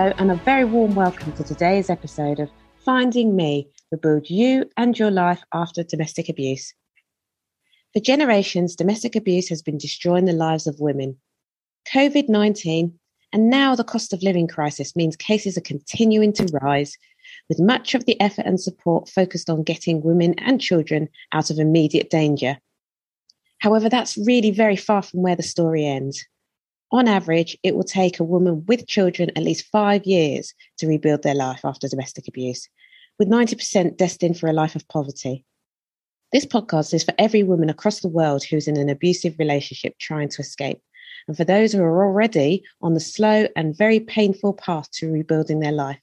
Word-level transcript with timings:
Hello, 0.00 0.14
and 0.16 0.30
a 0.30 0.36
very 0.36 0.64
warm 0.64 0.94
welcome 0.94 1.30
to 1.34 1.44
today's 1.44 1.90
episode 1.90 2.40
of 2.40 2.48
Finding 2.86 3.36
Me 3.36 3.68
Rebuild 3.92 4.30
You 4.30 4.64
and 4.78 4.98
Your 4.98 5.10
Life 5.10 5.42
After 5.52 5.82
Domestic 5.82 6.30
Abuse. 6.30 6.72
For 7.92 8.00
generations, 8.00 8.74
domestic 8.74 9.14
abuse 9.14 9.50
has 9.50 9.60
been 9.60 9.76
destroying 9.76 10.24
the 10.24 10.32
lives 10.32 10.66
of 10.66 10.80
women. 10.80 11.18
COVID 11.92 12.30
19 12.30 12.98
and 13.34 13.50
now 13.50 13.74
the 13.74 13.84
cost 13.84 14.14
of 14.14 14.22
living 14.22 14.48
crisis 14.48 14.96
means 14.96 15.16
cases 15.16 15.58
are 15.58 15.72
continuing 15.72 16.32
to 16.32 16.46
rise, 16.62 16.96
with 17.50 17.60
much 17.60 17.94
of 17.94 18.06
the 18.06 18.18
effort 18.22 18.46
and 18.46 18.58
support 18.58 19.06
focused 19.06 19.50
on 19.50 19.64
getting 19.64 20.00
women 20.00 20.34
and 20.38 20.62
children 20.62 21.10
out 21.32 21.50
of 21.50 21.58
immediate 21.58 22.08
danger. 22.08 22.56
However, 23.58 23.90
that's 23.90 24.16
really 24.16 24.50
very 24.50 24.76
far 24.76 25.02
from 25.02 25.20
where 25.20 25.36
the 25.36 25.42
story 25.42 25.84
ends. 25.84 26.24
On 26.92 27.06
average, 27.06 27.56
it 27.62 27.76
will 27.76 27.84
take 27.84 28.18
a 28.18 28.24
woman 28.24 28.64
with 28.66 28.88
children 28.88 29.30
at 29.36 29.44
least 29.44 29.66
five 29.66 30.04
years 30.04 30.52
to 30.78 30.88
rebuild 30.88 31.22
their 31.22 31.36
life 31.36 31.60
after 31.64 31.86
domestic 31.86 32.26
abuse, 32.26 32.68
with 33.18 33.28
90% 33.28 33.96
destined 33.96 34.38
for 34.38 34.48
a 34.48 34.52
life 34.52 34.74
of 34.74 34.88
poverty. 34.88 35.44
This 36.32 36.44
podcast 36.44 36.92
is 36.92 37.04
for 37.04 37.14
every 37.16 37.44
woman 37.44 37.70
across 37.70 38.00
the 38.00 38.08
world 38.08 38.42
who's 38.42 38.66
in 38.66 38.76
an 38.76 38.88
abusive 38.88 39.36
relationship 39.38 39.98
trying 39.98 40.28
to 40.30 40.42
escape, 40.42 40.80
and 41.28 41.36
for 41.36 41.44
those 41.44 41.72
who 41.72 41.82
are 41.82 42.04
already 42.04 42.64
on 42.82 42.94
the 42.94 43.00
slow 43.00 43.46
and 43.54 43.76
very 43.76 44.00
painful 44.00 44.54
path 44.54 44.90
to 44.92 45.12
rebuilding 45.12 45.60
their 45.60 45.72
life. 45.72 46.00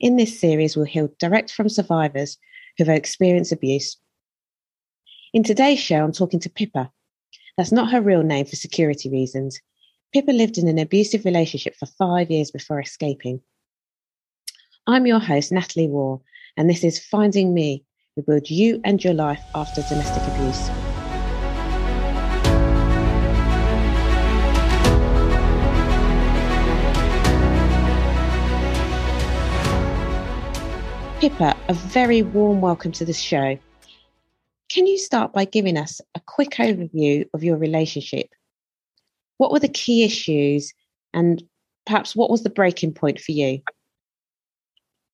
In 0.00 0.16
this 0.16 0.38
series, 0.40 0.76
we'll 0.76 0.86
hear 0.86 1.10
direct 1.18 1.50
from 1.50 1.68
survivors 1.68 2.38
who 2.78 2.84
have 2.84 2.96
experienced 2.96 3.52
abuse. 3.52 3.98
In 5.34 5.42
today's 5.42 5.78
show, 5.78 6.02
I'm 6.02 6.12
talking 6.12 6.40
to 6.40 6.50
Pippa. 6.50 6.90
That's 7.58 7.72
not 7.72 7.90
her 7.90 8.00
real 8.00 8.22
name 8.22 8.46
for 8.46 8.56
security 8.56 9.10
reasons. 9.10 9.60
Pippa 10.12 10.30
lived 10.30 10.56
in 10.56 10.68
an 10.68 10.78
abusive 10.78 11.24
relationship 11.24 11.74
for 11.74 11.86
five 11.86 12.30
years 12.30 12.50
before 12.50 12.80
escaping. 12.80 13.40
I'm 14.86 15.04
your 15.04 15.18
host, 15.18 15.50
Natalie 15.50 15.88
Waugh, 15.88 16.20
and 16.56 16.70
this 16.70 16.84
is 16.84 17.04
Finding 17.04 17.52
Me, 17.52 17.84
Rebuild 18.16 18.48
You 18.48 18.80
and 18.84 19.02
Your 19.02 19.14
Life 19.14 19.42
After 19.54 19.82
Domestic 19.82 20.22
Abuse. 20.22 20.70
Pippa, 31.20 31.56
a 31.68 31.74
very 31.74 32.22
warm 32.22 32.60
welcome 32.60 32.92
to 32.92 33.04
the 33.04 33.12
show. 33.12 33.58
Can 34.68 34.86
you 34.86 34.98
start 34.98 35.32
by 35.32 35.44
giving 35.44 35.76
us 35.76 36.00
a 36.14 36.20
quick 36.20 36.50
overview 36.52 37.28
of 37.34 37.42
your 37.42 37.56
relationship 37.56 38.28
what 39.38 39.52
were 39.52 39.60
the 39.60 39.68
key 39.68 40.04
issues 40.04 40.72
and 41.12 41.42
perhaps 41.86 42.16
what 42.16 42.30
was 42.30 42.42
the 42.42 42.50
breaking 42.50 42.92
point 42.92 43.20
for 43.20 43.32
you? 43.32 43.60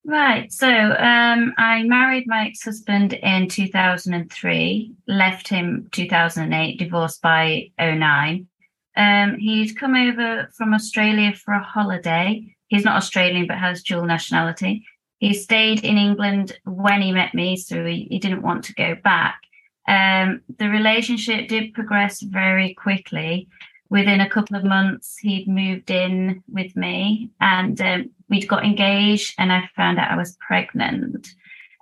Right. 0.05 0.53
So 0.53 0.69
um, 0.69 1.55
I 1.59 1.84
married 1.84 2.25
my 2.27 2.48
ex 2.48 2.64
husband 2.64 3.12
in 3.12 3.48
2003, 3.48 4.95
left 5.06 5.48
him 5.48 5.89
2008, 5.92 6.79
divorced 6.79 7.23
by 7.23 7.70
09. 7.79 8.48
Um, 8.97 9.37
he'd 9.39 9.77
come 9.77 9.95
over 9.95 10.51
from 10.57 10.75
Australia 10.75 11.33
for 11.34 11.55
a 11.55 11.62
holiday. 11.62 12.57
He's 12.67 12.84
not 12.84 12.97
Australian, 12.97 13.47
but 13.47 13.59
has 13.59 13.83
dual 13.83 14.05
nationality. 14.05 14.84
He 15.19 15.34
stayed 15.34 15.84
in 15.84 15.98
England 15.98 16.59
when 16.64 17.01
he 17.01 17.12
met 17.12 17.33
me, 17.33 17.57
so 17.57 17.84
he, 17.84 18.09
he 18.11 18.19
didn't 18.19 18.42
want 18.42 18.64
to 18.64 18.75
go 18.75 18.97
back. 18.97 19.41
Um, 19.86 20.41
the 20.59 20.69
relationship 20.69 21.48
did 21.48 21.75
progress 21.75 22.20
very 22.20 22.75
quickly 22.75 23.48
within 23.92 24.23
a 24.23 24.29
couple 24.29 24.57
of 24.57 24.64
months, 24.64 25.19
he'd 25.19 25.47
moved 25.47 25.91
in 25.91 26.42
with 26.51 26.75
me 26.75 27.29
and 27.42 27.79
um, 27.83 28.11
we'd 28.30 28.48
got 28.48 28.64
engaged, 28.64 29.35
and 29.36 29.53
I 29.53 29.69
found 29.77 29.98
out 29.98 30.11
I 30.11 30.17
was 30.17 30.39
pregnant. 30.41 31.29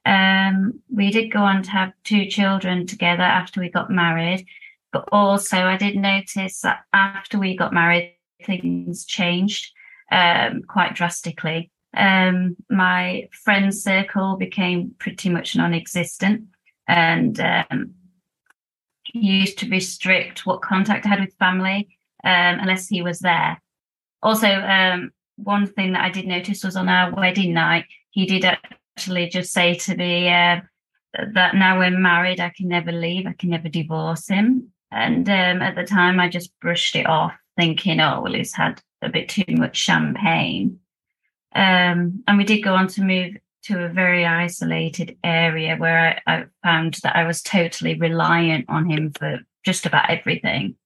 Um, 0.04 0.81
we 0.93 1.12
did 1.12 1.31
go 1.31 1.38
on 1.38 1.62
to 1.62 1.71
have 1.71 1.93
two 2.03 2.26
children 2.26 2.84
together 2.84 3.22
after 3.22 3.60
we 3.60 3.71
got 3.71 3.93
married, 3.93 4.44
but 4.93 5.09
also 5.12 5.59
I 5.59 5.76
did 5.76 5.94
notice 5.94 6.62
that 6.62 6.81
after 6.93 7.38
we 7.38 7.56
got 7.56 7.72
married, 7.72 8.16
things 8.44 9.04
changed 9.04 9.72
um, 10.10 10.62
quite 10.66 10.97
drastically. 10.97 11.71
Um, 11.97 12.56
my 12.69 13.28
friend 13.44 13.72
circle 13.72 14.37
became 14.37 14.97
pretty 14.98 15.28
much 15.28 15.54
non-existent, 15.54 16.48
and 16.88 17.38
um, 17.38 17.94
used 19.15 19.59
to 19.59 19.69
restrict 19.69 20.44
what 20.44 20.60
contact 20.60 21.06
I 21.06 21.10
had 21.10 21.21
with 21.21 21.34
family 21.38 21.88
um, 22.25 22.60
unless 22.60 22.88
he 22.88 23.03
was 23.03 23.20
there. 23.20 23.60
Also, 24.22 24.48
um, 24.48 25.10
one 25.36 25.66
thing 25.66 25.92
that 25.92 26.04
I 26.04 26.10
did 26.10 26.26
notice 26.26 26.64
was 26.64 26.76
on 26.76 26.88
our 26.88 27.14
wedding 27.14 27.54
night, 27.54 27.86
he 28.10 28.26
did 28.26 28.44
actually 28.44 29.28
just 29.28 29.53
say 29.53 29.75
to 29.75 29.97
me 29.97 30.28
uh, 30.28 30.60
that 31.34 31.54
now 31.54 31.78
we're 31.78 31.91
married, 31.91 32.41
I 32.41 32.50
can 32.50 32.69
never 32.69 32.92
leave, 32.92 33.26
I 33.26 33.32
can 33.32 33.50
never 33.50 33.69
divorce 33.69 34.28
him. 34.28 34.72
And 34.91 35.28
um, 35.28 35.62
at 35.62 35.76
the 35.76 35.84
time, 35.84 36.20
I 36.20 36.28
just 36.28 36.59
brushed 36.60 36.97
it 36.97 37.06
off, 37.06 37.32
thinking, 37.56 38.00
oh, 38.00 38.20
well, 38.22 38.34
he's 38.34 38.54
had 38.54 38.82
a 39.03 39.09
bit 39.09 39.28
too 39.28 39.44
much 39.48 39.76
champagne. 39.76 40.80
Um, 41.54 42.22
and 42.26 42.38
we 42.38 42.44
did 42.44 42.62
go 42.62 42.75
on 42.75 42.88
to 42.88 43.03
move 43.03 43.36
to 43.62 43.84
a 43.84 43.88
very 43.88 44.25
isolated 44.25 45.16
area 45.22 45.76
where 45.76 46.20
I, 46.26 46.32
I 46.34 46.44
found 46.62 46.94
that 47.03 47.16
I 47.16 47.26
was 47.26 47.42
totally 47.42 47.94
reliant 47.94 48.66
on 48.69 48.88
him 48.88 49.12
for 49.12 49.41
just 49.64 49.86
about 49.86 50.10
everything 50.10 50.76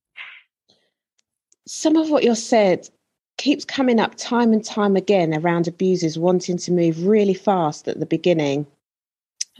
some 1.66 1.96
of 1.96 2.10
what 2.10 2.24
you're 2.24 2.34
said 2.34 2.88
keeps 3.36 3.64
coming 3.64 3.98
up 3.98 4.14
time 4.16 4.52
and 4.52 4.64
time 4.64 4.96
again 4.96 5.34
around 5.34 5.66
abusers 5.66 6.18
wanting 6.18 6.56
to 6.56 6.72
move 6.72 7.04
really 7.04 7.34
fast 7.34 7.88
at 7.88 7.98
the 7.98 8.06
beginning 8.06 8.66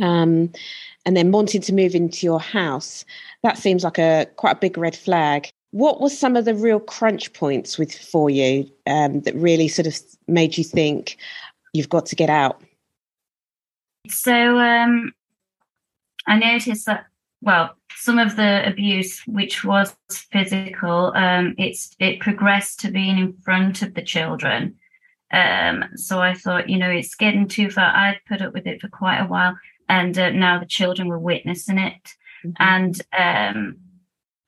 um, 0.01 0.53
and 1.07 1.17
then 1.17 1.33
wanting 1.33 1.61
to 1.61 1.73
move 1.73 1.95
into 1.95 2.27
your 2.27 2.41
house. 2.41 3.05
That 3.43 3.59
seems 3.59 3.85
like 3.85 3.99
a 3.99 4.27
quite 4.37 4.57
a 4.57 4.61
big 4.61 4.79
red 4.79 4.97
flag. 4.97 5.51
What 5.73 6.01
were 6.01 6.11
some 6.11 6.37
of 6.37 6.45
the 6.45 6.55
real 6.55 6.79
crunch 6.79 7.33
points 7.33 7.79
with 7.79 7.93
for 7.93 8.31
you 8.31 8.71
um, 8.87 9.21
that 9.23 9.35
really 9.35 9.67
sort 9.67 9.87
of 9.87 9.99
made 10.29 10.57
you 10.57 10.65
think 10.65 11.17
you've 11.73 11.89
got 11.89 12.07
to 12.07 12.17
get 12.17 12.31
out? 12.31 12.63
So 14.09 14.59
um, 14.59 15.13
i 16.27 16.39
noticed 16.39 16.87
that 16.87 17.07
well 17.43 17.75
some 17.97 18.19
of 18.19 18.37
the 18.37 18.67
abuse, 18.67 19.21
which 19.27 19.65
was 19.65 19.95
physical, 20.11 21.13
um, 21.15 21.55
it's 21.59 21.95
it 21.99 22.21
progressed 22.21 22.81
to 22.81 22.91
being 22.91 23.19
in 23.19 23.33
front 23.45 23.83
of 23.83 23.95
the 23.95 24.03
children. 24.03 24.77
Um, 25.33 25.85
so 25.97 26.21
I 26.21 26.35
thought, 26.35 26.69
you 26.69 26.79
know, 26.79 26.91
it's 26.91 27.15
getting 27.15 27.49
too 27.49 27.71
far. 27.71 27.87
I'd 27.87 28.21
put 28.29 28.43
up 28.43 28.53
with 28.53 28.67
it 28.67 28.81
for 28.81 28.89
quite 28.89 29.19
a 29.19 29.27
while, 29.27 29.57
and 29.89 30.17
uh, 30.19 30.31
now 30.31 30.59
the 30.59 30.67
children 30.67 31.09
were 31.09 31.19
witnessing 31.19 31.79
it, 31.79 32.15
mm-hmm. 32.45 32.51
and 32.59 33.01
um, 33.17 33.77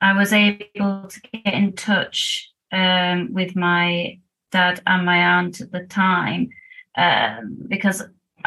I 0.01 0.13
was 0.13 0.33
able 0.33 1.07
to 1.07 1.21
get 1.33 1.53
in 1.53 1.73
touch 1.73 2.51
um, 2.71 3.33
with 3.33 3.55
my 3.55 4.19
dad 4.51 4.81
and 4.85 5.05
my 5.05 5.17
aunt 5.37 5.61
at 5.61 5.71
the 5.71 5.85
time 5.85 6.49
um, 6.97 7.57
because 7.67 8.03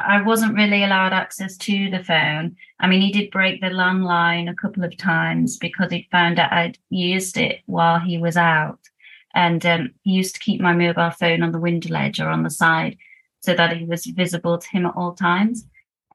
I 0.07 0.23
wasn't 0.23 0.55
really 0.55 0.85
allowed 0.85 1.13
access 1.13 1.57
to 1.59 1.91
the 1.91 2.05
phone. 2.05 2.57
I 2.79 2.87
mean, 2.87 3.01
he 3.01 3.13
did 3.13 3.31
break 3.31 3.61
the 3.61 3.69
landline 3.69 4.51
a 4.51 4.55
couple 4.55 4.85
of 4.85 4.97
times 4.97 5.57
because 5.59 5.91
he 5.93 6.09
found 6.11 6.39
out 6.39 6.53
I'd 6.53 6.79
used 6.89 7.37
it 7.37 7.61
while 7.67 7.99
he 7.99 8.19
was 8.19 8.37
out. 8.37 8.79
And 9.35 9.65
um, 9.65 9.91
he 10.03 10.13
used 10.13 10.35
to 10.35 10.41
keep 10.41 10.61
my 10.61 10.73
mobile 10.73 11.11
phone 11.11 11.43
on 11.43 11.53
the 11.53 11.61
window 11.61 11.91
ledge 11.91 12.21
or 12.21 12.29
on 12.29 12.43
the 12.43 12.51
side 12.51 12.97
so 13.41 13.55
that 13.55 13.73
it 13.73 13.87
was 13.87 14.05
visible 14.07 14.59
to 14.59 14.69
him 14.69 14.87
at 14.87 14.95
all 14.97 15.15
times. 15.15 15.67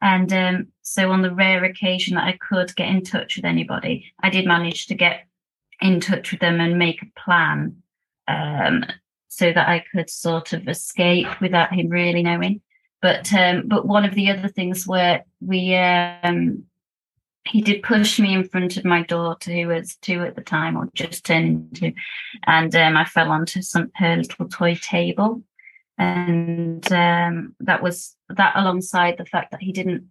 And 0.02 0.32
um, 0.34 0.68
so, 0.82 1.12
on 1.12 1.22
the 1.22 1.34
rare 1.34 1.64
occasion 1.64 2.16
that 2.16 2.26
I 2.26 2.38
could 2.38 2.76
get 2.76 2.90
in 2.90 3.04
touch 3.04 3.38
with 3.38 3.46
anybody, 3.46 4.12
I 4.22 4.30
did 4.30 4.46
manage 4.46 4.88
to 4.88 4.96
get 4.96 5.28
in 5.82 6.00
touch 6.00 6.32
with 6.32 6.42
them 6.42 6.60
and 6.60 6.78
make 6.78 7.02
a 7.02 7.20
plan 7.20 7.82
um, 8.28 8.84
so 9.30 9.52
that 9.52 9.68
I 9.68 9.84
could 9.92 10.10
sort 10.10 10.54
of 10.54 10.68
escape 10.68 11.28
without 11.42 11.74
him 11.74 11.90
really 11.90 12.24
knowing. 12.24 12.62
But 13.02 13.32
um, 13.34 13.68
but 13.68 13.88
one 13.88 14.06
of 14.06 14.16
the 14.16 14.32
other 14.32 14.48
things 14.48 14.88
where 14.88 15.26
we 15.40 15.76
um, 15.76 16.64
he 17.46 17.62
did 17.62 17.84
push 17.84 18.20
me 18.20 18.34
in 18.34 18.48
front 18.48 18.78
of 18.78 18.86
my 18.86 19.04
daughter, 19.04 19.52
who 19.52 19.68
was 19.68 19.96
two 19.98 20.24
at 20.24 20.36
the 20.36 20.42
time, 20.42 20.76
or 20.76 20.90
just 20.94 21.26
turned 21.26 21.76
two, 21.76 21.94
and 22.48 22.76
um, 22.76 22.98
I 22.98 23.06
fell 23.06 23.30
onto 23.30 23.62
some 23.62 23.92
her 23.96 24.18
little 24.18 24.50
toy 24.50 24.76
table, 24.76 25.44
and 25.98 26.92
um, 26.92 27.56
that 27.60 27.84
was 27.84 28.16
that 28.30 28.54
alongside 28.56 29.18
the 29.18 29.26
fact 29.26 29.52
that 29.52 29.62
he 29.62 29.72
didn't 29.72 30.10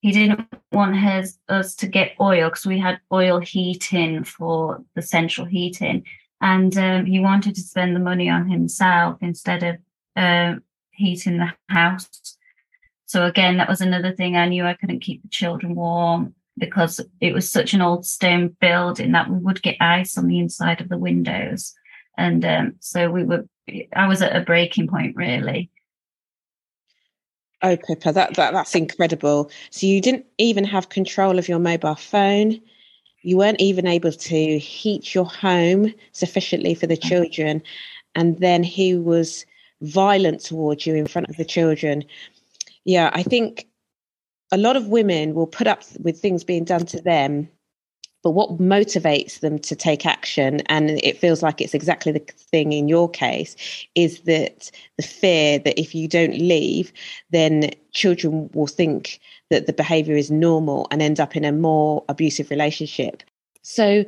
he 0.00 0.12
didn't 0.12 0.46
want 0.70 0.96
his, 0.96 1.38
us 1.48 1.74
to 1.76 1.86
get 1.86 2.14
oil 2.20 2.48
because 2.48 2.66
we 2.66 2.78
had 2.78 3.00
oil 3.12 3.40
heating 3.40 4.22
for 4.22 4.84
the 4.94 5.02
central 5.02 5.46
heating, 5.46 6.04
and 6.42 6.76
um, 6.76 7.06
he 7.06 7.20
wanted 7.20 7.54
to 7.54 7.62
spend 7.62 7.96
the 7.96 8.00
money 8.00 8.28
on 8.28 8.48
himself 8.48 9.16
instead 9.22 9.62
of 9.62 9.76
uh, 10.14 10.56
heat 10.96 11.26
in 11.26 11.38
the 11.38 11.52
house. 11.68 12.36
So 13.06 13.24
again, 13.24 13.56
that 13.58 13.68
was 13.68 13.80
another 13.80 14.12
thing. 14.12 14.36
I 14.36 14.48
knew 14.48 14.64
I 14.64 14.74
couldn't 14.74 15.00
keep 15.00 15.22
the 15.22 15.28
children 15.28 15.74
warm 15.74 16.34
because 16.58 17.00
it 17.20 17.32
was 17.32 17.50
such 17.50 17.74
an 17.74 17.82
old 17.82 18.06
stone 18.06 18.56
building 18.60 19.12
that 19.12 19.30
we 19.30 19.38
would 19.38 19.62
get 19.62 19.76
ice 19.80 20.16
on 20.18 20.26
the 20.26 20.38
inside 20.38 20.80
of 20.80 20.88
the 20.88 20.98
windows. 20.98 21.74
And 22.18 22.44
um, 22.44 22.74
so 22.80 23.10
we 23.10 23.24
were, 23.24 23.44
I 23.94 24.08
was 24.08 24.22
at 24.22 24.34
a 24.34 24.44
breaking 24.44 24.88
point 24.88 25.16
really. 25.16 25.70
Oh, 27.62 27.76
Pippa, 27.76 28.12
that, 28.12 28.34
that 28.34 28.52
that's 28.52 28.74
incredible. 28.74 29.50
So 29.70 29.86
you 29.86 30.00
didn't 30.00 30.26
even 30.38 30.64
have 30.64 30.88
control 30.88 31.38
of 31.38 31.48
your 31.48 31.58
mobile 31.58 31.94
phone. 31.94 32.60
You 33.22 33.38
weren't 33.38 33.60
even 33.60 33.86
able 33.86 34.12
to 34.12 34.58
heat 34.58 35.14
your 35.14 35.24
home 35.24 35.92
sufficiently 36.12 36.74
for 36.74 36.86
the 36.86 36.96
children, 36.96 37.62
and 38.14 38.38
then 38.38 38.62
he 38.62 38.94
was 38.94 39.44
violent 39.82 40.40
towards 40.40 40.86
you 40.86 40.94
in 40.94 41.06
front 41.06 41.28
of 41.28 41.36
the 41.36 41.44
children. 41.44 42.04
Yeah, 42.84 43.10
I 43.12 43.22
think 43.22 43.68
a 44.52 44.56
lot 44.56 44.76
of 44.76 44.88
women 44.88 45.34
will 45.34 45.46
put 45.46 45.66
up 45.66 45.82
with 46.00 46.20
things 46.20 46.44
being 46.44 46.64
done 46.64 46.86
to 46.86 47.00
them 47.00 47.48
but 48.26 48.32
what 48.32 48.58
motivates 48.58 49.38
them 49.38 49.56
to 49.56 49.76
take 49.76 50.04
action 50.04 50.60
and 50.66 50.90
it 51.04 51.16
feels 51.16 51.44
like 51.44 51.60
it's 51.60 51.74
exactly 51.74 52.10
the 52.10 52.18
thing 52.50 52.72
in 52.72 52.88
your 52.88 53.08
case 53.08 53.54
is 53.94 54.22
that 54.22 54.68
the 54.96 55.04
fear 55.04 55.60
that 55.60 55.78
if 55.80 55.94
you 55.94 56.08
don't 56.08 56.36
leave 56.36 56.92
then 57.30 57.70
children 57.92 58.50
will 58.52 58.66
think 58.66 59.20
that 59.50 59.68
the 59.68 59.72
behavior 59.72 60.16
is 60.16 60.28
normal 60.28 60.88
and 60.90 61.02
end 61.02 61.20
up 61.20 61.36
in 61.36 61.44
a 61.44 61.52
more 61.52 62.04
abusive 62.08 62.50
relationship 62.50 63.22
so 63.62 64.04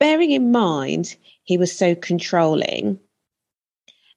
bearing 0.00 0.32
in 0.32 0.50
mind 0.50 1.14
he 1.44 1.56
was 1.56 1.70
so 1.70 1.94
controlling 1.94 2.98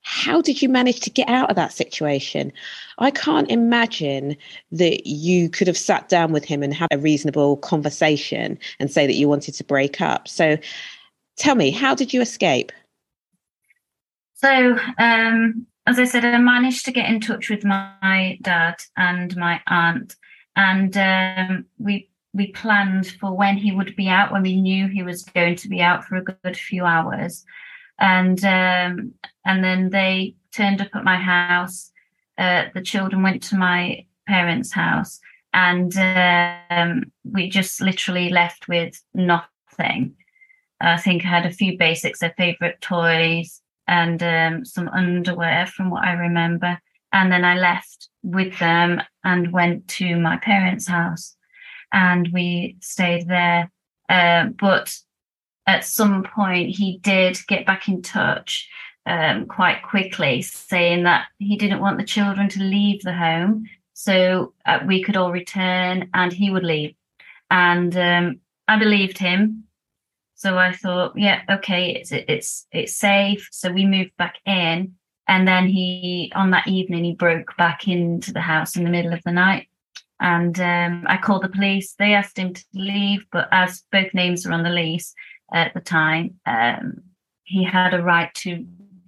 how 0.01 0.42
did 0.42 0.62
you 0.62 0.69
manage 0.69 1.01
to 1.01 1.10
get 1.10 1.30
out 1.30 1.50
of 1.50 1.56
that 1.56 1.74
situation? 1.74 2.51
I 2.98 3.12
can't 3.12 3.50
imagine 3.51 4.36
that 4.72 5.07
you 5.07 5.50
could 5.50 5.68
have 5.68 5.78
sat 5.78 6.10
down 6.10 6.31
with 6.31 6.46
him 6.46 6.63
and 6.63 6.74
had 6.74 6.88
a 6.92 6.98
reasonable 6.98 7.57
conversation 7.57 8.57
and 8.80 8.92
say 8.92 9.06
that 9.06 9.16
you 9.16 9.28
wanted 9.28 9.54
to 9.56 9.63
break 9.63 10.01
up. 10.01 10.28
So 10.28 10.57
tell 11.38 11.56
me, 11.56 11.72
how 11.72 11.96
did 11.96 12.13
you 12.13 12.22
escape? 12.22 12.72
So, 14.36 14.78
um, 14.98 15.66
as 15.86 16.00
I 16.00 16.06
said, 16.06 16.24
I 16.24 16.38
managed 16.38 16.86
to 16.86 16.92
get 16.92 17.10
in 17.10 17.19
touch 17.19 17.50
with 17.50 17.66
my 17.66 18.38
dad 18.42 18.75
and 18.96 19.36
my 19.36 19.60
aunt, 19.68 20.16
and 20.56 20.96
um, 20.96 21.66
we 21.78 22.10
we 22.34 22.51
planned 22.51 23.07
for 23.19 23.36
when 23.36 23.57
he 23.57 23.72
would 23.72 23.96
be 23.96 24.07
out, 24.07 24.31
when 24.31 24.44
we 24.44 24.62
knew 24.62 24.88
he 24.88 25.04
was 25.04 25.24
going 25.24 25.56
to 25.57 25.68
be 25.68 25.81
out 25.81 26.06
for 26.06 26.16
a 26.16 26.24
good 26.24 26.56
few 26.56 26.86
hours 26.86 27.44
and 28.00 28.44
um, 28.46 29.13
and 29.46 29.63
then 29.63 29.90
they 29.90 30.36
turned 30.54 30.81
up 30.81 30.96
at 30.96 31.04
my 31.04 31.18
house. 31.18 31.92
Uh, 32.38 32.66
the 32.74 32.81
children 32.81 33.22
went 33.22 33.44
to 33.44 33.56
my 33.56 34.06
parents' 34.28 34.72
house, 34.72 35.19
and 35.54 35.96
um, 36.69 37.12
we 37.24 37.50
just 37.50 37.81
literally 37.81 38.30
left 38.30 38.68
with 38.68 39.01
nothing. 39.13 40.16
I 40.81 40.98
think 40.98 41.25
I 41.25 41.28
had 41.28 41.46
a 41.46 41.51
few 41.51 41.78
basics, 41.78 42.19
their 42.19 42.34
favorite 42.38 42.80
toys, 42.80 43.62
and 43.88 44.22
um, 44.24 44.66
some 44.66 44.88
underwear, 44.90 45.68
from 45.68 45.90
what 45.90 46.06
I 46.06 46.13
remember. 46.13 46.80
And 47.12 47.31
then 47.31 47.44
I 47.44 47.57
left 47.57 48.07
with 48.24 48.57
them 48.60 49.01
and 49.24 49.51
went 49.51 49.88
to 49.90 50.16
my 50.16 50.38
parents' 50.38 50.88
house, 50.88 51.36
and 51.92 52.30
we 52.31 52.78
stayed 52.80 53.28
there. 53.28 53.72
Uh, 54.07 54.46
but 54.57 54.96
at 55.69 55.86
some 55.86 56.24
point 56.24 56.75
he 56.75 56.98
did 57.04 57.38
get 57.48 57.63
back 57.63 57.88
in 57.88 58.01
touch 58.01 58.68
um, 59.06 59.45
quite 59.45 59.83
quickly, 59.83 60.42
saying 60.42 61.04
that 61.04 61.27
he 61.38 61.57
didn't 61.57 61.80
want 61.80 62.00
the 62.00 62.04
children 62.04 62.50
to 62.50 62.63
leave 62.63 63.01
the 63.04 63.13
home, 63.13 63.66
so 63.94 64.54
uh, 64.66 64.80
we 64.88 65.04
could 65.04 65.16
all 65.16 65.31
return 65.31 66.10
and 66.13 66.33
he 66.33 66.50
would 66.50 66.63
leave. 66.63 66.95
And 67.51 67.95
um, 67.95 68.39
I 68.68 68.80
believed 68.80 69.19
him, 69.19 69.66
so 70.33 70.57
I 70.57 70.71
thought, 70.71 71.13
yeah, 71.16 71.42
okay, 71.50 71.92
it's 71.92 72.12
it's 72.12 72.65
it's 72.72 72.95
safe. 72.95 73.48
So 73.51 73.72
we 73.72 73.86
moved 73.86 74.18
back 74.18 74.38
in, 74.45 74.95
and 75.27 75.48
then 75.48 75.68
he 75.68 76.31
on 76.36 76.50
that 76.51 76.68
evening 76.68 77.04
he 77.04 77.13
broke 77.13 77.56
back 77.57 77.88
into 77.88 78.33
the 78.33 78.42
house 78.42 78.75
in 78.75 78.83
the 78.83 78.89
middle 78.89 79.13
of 79.13 79.24
the 79.24 79.31
night. 79.31 79.68
And 80.19 80.60
um, 80.60 81.06
I 81.07 81.18
called 81.18 81.44
the 81.44 81.50
police. 81.57 81.94
They 81.94 82.13
asked 82.13 82.38
him 82.38 82.54
to 82.54 82.63
leave, 82.74 83.25
but 83.31 83.48
as 83.51 83.83
both 83.92 84.13
names 84.13 84.45
were 84.45 84.54
on 84.54 84.63
the 84.63 84.69
lease, 84.69 85.13
at 85.54 85.74
the 85.74 85.80
time, 85.80 86.40
um, 86.46 87.01
he 87.44 87.63
had 87.63 87.94
a 87.94 88.01
right 88.01 88.34
to 88.36 88.66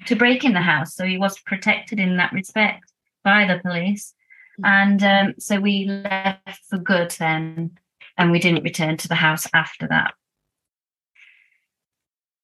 to 0.08 0.16
break 0.16 0.44
in 0.44 0.54
the 0.54 0.62
house, 0.62 0.96
so 0.96 1.06
he 1.06 1.18
was 1.18 1.38
protected 1.40 2.00
in 2.00 2.18
that 2.18 2.34
respect 2.34 2.92
by 3.24 3.46
the 3.46 3.60
police. 3.60 4.16
And 4.64 5.04
um, 5.04 5.34
so 5.38 5.60
we 5.60 5.86
left 5.86 6.66
for 6.68 6.78
good 6.78 7.12
then, 7.12 7.78
and 8.18 8.32
we 8.32 8.40
didn't 8.40 8.64
return 8.64 8.98
to 8.98 9.08
the 9.08 9.16
house 9.16 9.48
after 9.54 9.88
that. 9.88 10.14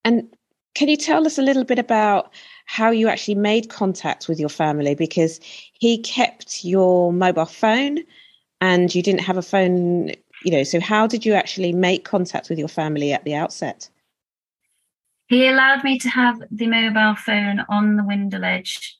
And 0.06 0.34
can 0.76 0.88
you 0.88 0.98
tell 0.98 1.26
us 1.26 1.40
a 1.40 1.42
little 1.42 1.64
bit 1.64 1.80
about 1.80 2.32
how 2.66 2.92
you 2.92 3.08
actually 3.08 3.36
made 3.36 3.70
contact 3.70 4.28
with 4.28 4.40
your 4.40 4.50
family? 4.50 4.94
Because 4.94 5.40
he 5.74 5.98
kept 5.98 6.64
your 6.64 7.12
mobile 7.12 7.46
phone 7.46 8.00
and 8.62 8.94
you 8.94 9.02
didn't 9.02 9.22
have 9.22 9.38
a 9.38 9.42
phone 9.42 10.12
you 10.44 10.51
know 10.51 10.63
so 10.63 10.80
how 10.80 11.07
did 11.07 11.25
you 11.25 11.34
actually 11.34 11.74
make 11.74 12.06
contact 12.06 12.50
with 12.50 12.60
your 12.60 12.68
family 12.68 13.12
at 13.12 13.24
the 13.24 13.36
outset? 13.36 13.89
He 15.28 15.48
allowed 15.48 15.84
me 15.84 16.00
to 16.00 16.10
have 16.10 16.42
the 16.51 16.68
mobile 16.68 17.16
phone 17.16 17.66
on 17.68 17.98
the 17.98 18.04
window 18.04 18.39
ledge 18.39 18.98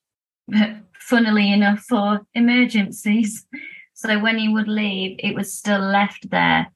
funnily 0.98 1.52
enough 1.52 1.80
for 1.80 2.26
emergencies. 2.34 3.46
So 4.00 4.20
when 4.20 4.38
he 4.38 4.48
would 4.48 4.68
leave 4.68 5.18
it 5.18 5.34
was 5.34 5.52
still 5.52 5.80
left 5.80 6.30
there. 6.30 6.68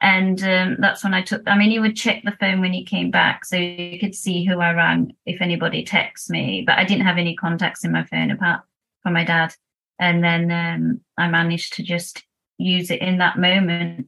And 0.00 0.42
um, 0.42 0.76
that's 0.80 1.04
when 1.04 1.12
i 1.12 1.20
took 1.20 1.42
i 1.46 1.54
mean 1.58 1.70
he 1.70 1.78
would 1.78 1.94
check 1.94 2.22
the 2.24 2.34
phone 2.40 2.62
when 2.62 2.72
he 2.72 2.86
came 2.86 3.10
back 3.10 3.44
so 3.44 3.58
he 3.58 3.98
could 4.00 4.14
see 4.14 4.46
who 4.46 4.60
i 4.60 4.72
rang 4.72 5.14
if 5.26 5.42
anybody 5.42 5.84
texts 5.84 6.30
me. 6.30 6.64
But 6.66 6.78
i 6.78 6.84
didn't 6.84 7.04
have 7.04 7.18
any 7.18 7.36
contacts 7.36 7.84
in 7.84 7.92
my 7.92 8.04
phone 8.04 8.30
apart 8.30 8.62
from 9.02 9.12
my 9.12 9.24
dad. 9.24 9.54
And 9.98 10.24
then 10.24 10.50
um, 10.50 11.00
i 11.18 11.28
managed 11.28 11.74
to 11.74 11.82
just 11.82 12.24
use 12.56 12.90
it 12.90 13.02
in 13.02 13.18
that 13.18 13.38
moment 13.38 14.06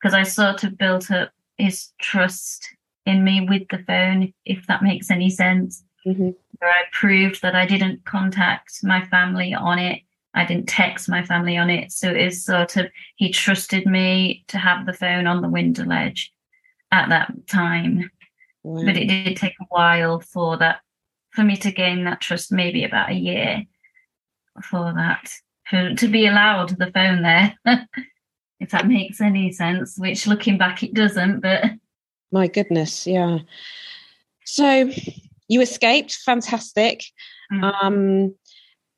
because 0.00 0.14
I 0.14 0.22
sort 0.22 0.64
of 0.64 0.78
built 0.78 1.10
up 1.10 1.30
his 1.56 1.88
trust 2.00 2.68
in 3.06 3.24
me 3.24 3.46
with 3.48 3.68
the 3.68 3.78
phone, 3.78 4.32
if 4.44 4.66
that 4.66 4.82
makes 4.82 5.10
any 5.10 5.30
sense. 5.30 5.82
Mm-hmm. 6.06 6.30
Where 6.58 6.70
I 6.70 6.84
proved 6.92 7.42
that 7.42 7.54
I 7.54 7.66
didn't 7.66 8.04
contact 8.04 8.82
my 8.82 9.04
family 9.06 9.54
on 9.54 9.78
it. 9.78 10.02
I 10.34 10.44
didn't 10.44 10.68
text 10.68 11.08
my 11.08 11.24
family 11.24 11.56
on 11.56 11.70
it. 11.70 11.90
So 11.90 12.10
it's 12.10 12.44
sort 12.44 12.76
of, 12.76 12.86
he 13.16 13.30
trusted 13.30 13.86
me 13.86 14.44
to 14.48 14.58
have 14.58 14.86
the 14.86 14.92
phone 14.92 15.26
on 15.26 15.42
the 15.42 15.48
window 15.48 15.84
ledge 15.84 16.32
at 16.92 17.08
that 17.08 17.32
time. 17.46 18.10
Wow. 18.62 18.84
But 18.84 18.96
it 18.96 19.06
did 19.06 19.36
take 19.36 19.54
a 19.60 19.66
while 19.68 20.20
for 20.20 20.56
that, 20.58 20.80
for 21.30 21.42
me 21.42 21.56
to 21.58 21.72
gain 21.72 22.04
that 22.04 22.20
trust, 22.20 22.52
maybe 22.52 22.84
about 22.84 23.10
a 23.10 23.14
year 23.14 23.64
for 24.62 24.92
that, 24.94 25.30
for, 25.68 25.94
to 25.94 26.08
be 26.08 26.26
allowed 26.26 26.76
the 26.78 26.90
phone 26.92 27.22
there. 27.22 27.56
if 28.60 28.70
that 28.70 28.88
makes 28.88 29.20
any 29.20 29.52
sense, 29.52 29.96
which 29.98 30.26
looking 30.26 30.58
back 30.58 30.82
it 30.82 30.94
doesn't, 30.94 31.40
but 31.40 31.64
my 32.30 32.46
goodness, 32.46 33.06
yeah. 33.06 33.38
So 34.44 34.90
you 35.48 35.60
escaped, 35.60 36.14
fantastic. 36.14 37.04
Mm. 37.52 37.72
Um, 37.82 38.34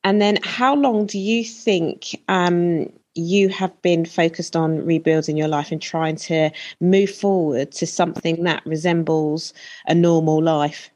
and 0.03 0.21
then 0.21 0.39
how 0.43 0.75
long 0.75 1.07
do 1.07 1.19
you 1.19 1.45
think 1.45 2.21
um, 2.29 2.91
you 3.15 3.49
have 3.51 3.81
been 3.83 4.05
focused 4.05 4.57
on 4.57 4.85
rebuilding 4.85 5.37
your 5.37 5.49
life 5.49 5.71
and 5.71 5.81
trying 5.81 6.17
to 6.17 6.51
move 6.81 7.11
forward 7.11 7.73
to 7.73 7.87
something 7.87 8.45
that 8.45 8.65
resembles 8.65 9.53
a 9.87 9.95
normal 9.95 10.43
life? 10.43 10.91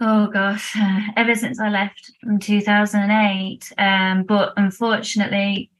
Oh 0.00 0.28
gosh, 0.28 0.74
uh, 0.76 1.00
ever 1.16 1.34
since 1.34 1.60
I 1.60 1.68
left 1.68 2.12
in 2.22 2.38
2008. 2.38 3.72
Um, 3.76 4.22
but 4.22 4.54
unfortunately, 4.56 5.70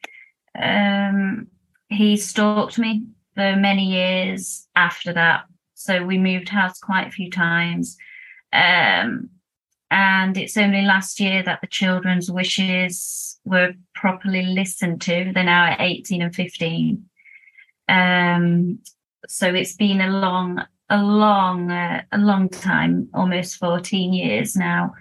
um, 0.61 1.47
he 1.91 2.17
stalked 2.17 2.79
me 2.79 3.05
for 3.35 3.57
many 3.57 3.85
years 3.85 4.67
after 4.75 5.13
that. 5.13 5.45
So 5.75 6.05
we 6.05 6.19
moved 6.19 6.49
house 6.49 6.79
quite 6.79 7.09
a 7.09 7.11
few 7.11 7.31
times. 7.31 7.97
Um, 8.53 9.31
and 9.91 10.37
it's 10.37 10.57
only 10.57 10.83
last 10.83 11.19
year 11.21 11.43
that 11.43 11.61
the 11.61 11.67
children's 11.67 12.31
wishes 12.31 13.41
were 13.45 13.75
properly 13.95 14.43
listened 14.43 15.01
to. 15.03 15.33
They're 15.35 15.45
now 15.45 15.67
at 15.67 15.81
18 15.81 16.23
and 16.23 16.35
15. 16.35 17.05
Um, 17.89 18.79
so 19.27 19.53
it's 19.53 19.75
been 19.75 20.01
a 20.01 20.11
long, 20.11 20.63
a 20.89 21.03
long, 21.03 21.71
uh, 21.71 22.03
a 22.13 22.19
long 22.19 22.49
time, 22.49 23.09
almost 23.13 23.57
14 23.57 24.13
years 24.13 24.55
now. 24.55 24.95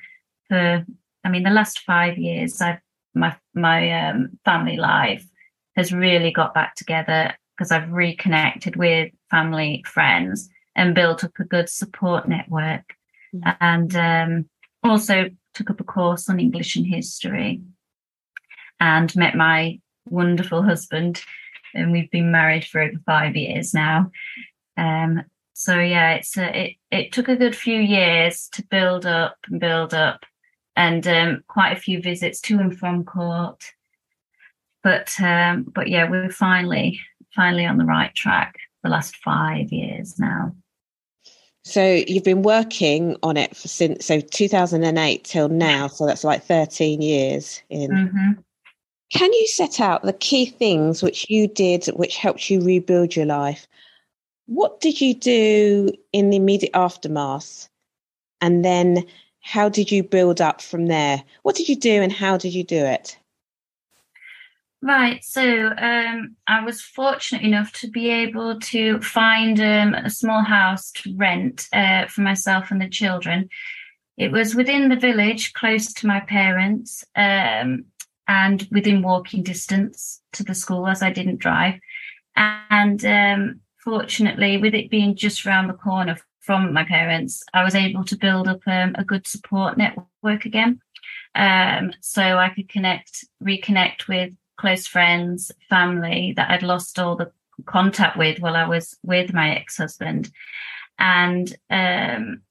For, 0.47 0.85
I 1.23 1.29
mean, 1.29 1.43
the 1.43 1.51
last 1.51 1.79
five 1.79 2.17
years, 2.17 2.59
I've 2.61 2.79
my 3.13 3.35
my 3.53 4.09
um, 4.09 4.39
family 4.45 4.77
life 4.77 5.25
has 5.79 5.93
really 5.93 6.29
got 6.29 6.53
back 6.53 6.75
together 6.75 7.33
because 7.57 7.71
I've 7.71 7.91
reconnected 7.91 8.75
with 8.75 9.11
family, 9.31 9.83
friends, 9.87 10.49
and 10.75 10.93
built 10.93 11.23
up 11.23 11.31
a 11.39 11.45
good 11.45 11.69
support 11.69 12.27
network. 12.27 12.95
Mm-hmm. 13.33 13.49
And 13.61 13.95
um, 13.95 14.49
also 14.83 15.29
took 15.53 15.69
up 15.69 15.79
a 15.79 15.85
course 15.85 16.29
on 16.29 16.39
English 16.39 16.75
and 16.75 16.85
history 16.85 17.61
and 18.79 19.15
met 19.15 19.35
my 19.35 19.79
wonderful 20.05 20.63
husband. 20.63 21.21
And 21.73 21.93
we've 21.93 22.11
been 22.11 22.31
married 22.31 22.65
for 22.65 22.81
over 22.81 22.97
five 23.05 23.37
years 23.37 23.73
now. 23.73 24.11
Um, 24.75 25.23
so 25.53 25.79
yeah, 25.79 26.15
it's 26.15 26.37
a, 26.37 26.65
it 26.65 26.75
it 26.91 27.11
took 27.11 27.29
a 27.29 27.35
good 27.35 27.55
few 27.55 27.79
years 27.79 28.49
to 28.53 28.63
build 28.63 29.05
up 29.05 29.37
and 29.47 29.59
build 29.59 29.93
up, 29.93 30.25
and 30.75 31.05
um, 31.07 31.43
quite 31.47 31.77
a 31.77 31.79
few 31.79 32.01
visits 32.01 32.39
to 32.41 32.59
and 32.59 32.77
from 32.77 33.03
court 33.03 33.63
but 34.83 35.11
um, 35.21 35.63
but 35.63 35.87
yeah, 35.87 36.09
we're 36.09 36.29
finally 36.29 36.99
finally 37.35 37.65
on 37.65 37.77
the 37.77 37.85
right 37.85 38.13
track. 38.15 38.55
The 38.83 38.89
last 38.89 39.15
five 39.17 39.71
years 39.71 40.17
now. 40.19 40.55
So 41.65 42.03
you've 42.07 42.23
been 42.23 42.43
working 42.43 43.17
on 43.21 43.37
it 43.37 43.55
for 43.55 43.67
since 43.67 44.05
so 44.05 44.21
2008 44.21 45.23
till 45.23 45.49
now. 45.49 45.87
So 45.87 46.05
that's 46.05 46.23
like 46.23 46.43
13 46.43 47.01
years 47.01 47.61
in. 47.69 47.91
Mm-hmm. 47.91 48.31
Can 49.11 49.33
you 49.33 49.47
set 49.47 49.79
out 49.79 50.03
the 50.03 50.13
key 50.13 50.45
things 50.45 51.03
which 51.03 51.29
you 51.29 51.47
did 51.47 51.87
which 51.87 52.15
helped 52.15 52.49
you 52.49 52.61
rebuild 52.61 53.15
your 53.15 53.25
life? 53.25 53.67
What 54.45 54.79
did 54.79 55.01
you 55.01 55.13
do 55.13 55.91
in 56.13 56.29
the 56.29 56.37
immediate 56.37 56.71
aftermath? 56.73 57.69
And 58.41 58.63
then 58.63 59.05
how 59.41 59.67
did 59.69 59.91
you 59.91 60.03
build 60.03 60.41
up 60.41 60.61
from 60.61 60.87
there? 60.87 61.23
What 61.43 61.55
did 61.55 61.69
you 61.69 61.75
do 61.75 62.01
and 62.01 62.11
how 62.11 62.37
did 62.37 62.53
you 62.53 62.63
do 62.63 62.77
it? 62.77 63.17
Right. 64.81 65.21
So 65.25 65.71
um, 65.77 66.37
I 66.47 66.63
was 66.63 66.81
fortunate 66.81 67.41
enough 67.41 67.73
to 67.73 67.89
be 67.89 68.09
able 68.09 68.59
to 68.61 69.01
find 69.01 69.59
um, 69.59 69.93
a 69.93 70.09
small 70.09 70.41
house 70.41 70.91
to 70.93 71.13
rent 71.17 71.67
uh, 71.73 72.07
for 72.07 72.21
myself 72.21 72.71
and 72.71 72.81
the 72.81 72.87
children. 72.87 73.49
It 74.17 74.31
was 74.31 74.55
within 74.55 74.87
the 74.87 74.95
village, 74.95 75.53
close 75.53 75.93
to 75.93 76.07
my 76.07 76.21
parents, 76.21 77.03
um, 77.15 77.85
and 78.27 78.67
within 78.71 79.01
walking 79.01 79.43
distance 79.43 80.21
to 80.33 80.43
the 80.43 80.55
school 80.55 80.87
as 80.87 81.01
I 81.01 81.11
didn't 81.11 81.39
drive. 81.39 81.79
And 82.37 83.03
um, 83.05 83.59
fortunately, 83.83 84.57
with 84.57 84.73
it 84.73 84.89
being 84.89 85.15
just 85.15 85.45
around 85.45 85.67
the 85.67 85.73
corner 85.73 86.17
from 86.39 86.71
my 86.71 86.85
parents, 86.85 87.43
I 87.53 87.63
was 87.63 87.75
able 87.75 88.05
to 88.05 88.17
build 88.17 88.47
up 88.47 88.61
um, 88.65 88.95
a 88.97 89.03
good 89.03 89.27
support 89.27 89.77
network 89.77 90.45
again. 90.45 90.79
Um, 91.35 91.91
so 91.99 92.21
I 92.21 92.49
could 92.49 92.69
connect, 92.69 93.25
reconnect 93.43 94.07
with 94.07 94.33
close 94.59 94.85
friends, 94.85 95.51
family 95.69 96.33
that 96.35 96.51
I'd 96.51 96.63
lost 96.63 96.99
all 96.99 97.15
the 97.15 97.31
contact 97.65 98.17
with 98.17 98.39
while 98.39 98.55
I 98.55 98.67
was 98.67 98.97
with 99.03 99.33
my 99.33 99.55
ex 99.55 99.77
husband. 99.77 100.31
And 100.97 101.55
um, 101.69 102.41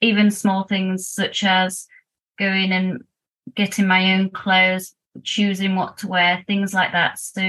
even 0.00 0.30
small 0.30 0.64
things 0.64 1.06
such 1.06 1.44
as 1.44 1.86
going 2.38 2.72
and 2.72 3.04
getting 3.54 3.86
my 3.86 4.14
own 4.14 4.30
clothes, 4.30 4.94
choosing 5.22 5.76
what 5.76 5.98
to 5.98 6.08
wear, 6.08 6.42
things 6.46 6.72
like 6.72 6.92
that. 6.92 7.18
So 7.18 7.42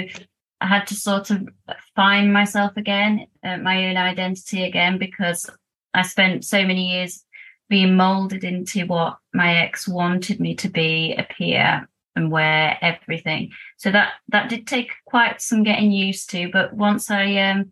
I 0.59 0.67
had 0.67 0.87
to 0.87 0.95
sort 0.95 1.31
of 1.31 1.47
find 1.95 2.33
myself 2.33 2.73
again, 2.75 3.27
uh, 3.43 3.57
my 3.57 3.87
own 3.87 3.95
identity 3.95 4.65
again, 4.65 4.97
because 4.97 5.49
I 5.93 6.01
spent 6.01 6.43
so 6.43 6.65
many 6.65 6.91
years 6.91 7.23
being 7.69 7.95
molded 7.95 8.43
into 8.43 8.85
what 8.87 9.17
my 9.33 9.59
ex 9.59 9.87
wanted 9.87 10.41
me 10.41 10.55
to 10.55 10.67
be, 10.67 11.15
appear, 11.15 11.87
and 12.15 12.31
wear 12.31 12.77
everything. 12.81 13.51
So 13.77 13.91
that 13.91 14.13
that 14.29 14.49
did 14.49 14.67
take 14.67 14.91
quite 15.05 15.41
some 15.41 15.63
getting 15.63 15.91
used 15.91 16.29
to. 16.31 16.49
But 16.51 16.73
once 16.73 17.09
I 17.09 17.37
um 17.37 17.71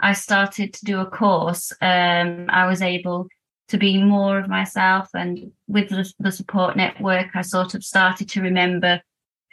I 0.00 0.14
started 0.14 0.72
to 0.74 0.84
do 0.84 1.00
a 1.00 1.06
course, 1.06 1.72
um, 1.80 2.46
I 2.48 2.66
was 2.66 2.82
able 2.82 3.28
to 3.68 3.78
be 3.78 4.02
more 4.02 4.38
of 4.38 4.48
myself. 4.48 5.08
And 5.14 5.52
with 5.68 5.90
the, 5.90 6.10
the 6.18 6.32
support 6.32 6.76
network, 6.76 7.28
I 7.34 7.42
sort 7.42 7.74
of 7.74 7.84
started 7.84 8.28
to 8.30 8.42
remember 8.42 9.00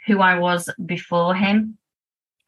who 0.06 0.20
I 0.20 0.38
was 0.38 0.68
before 0.84 1.34
him, 1.34 1.78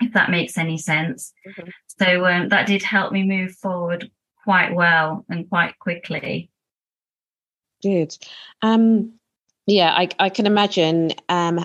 if 0.00 0.12
that 0.14 0.30
makes 0.30 0.56
any 0.59 0.78
sense. 0.78 1.32
Mm-hmm. 1.47 1.68
So 2.00 2.26
um, 2.26 2.49
that 2.49 2.66
did 2.66 2.82
help 2.82 3.12
me 3.12 3.23
move 3.23 3.52
forward 3.52 4.11
quite 4.42 4.75
well 4.75 5.25
and 5.28 5.49
quite 5.49 5.78
quickly. 5.78 6.50
Good. 7.82 8.16
Um, 8.62 9.14
yeah, 9.66 9.92
I, 9.92 10.09
I 10.18 10.28
can 10.30 10.47
imagine 10.47 11.12
um, 11.28 11.64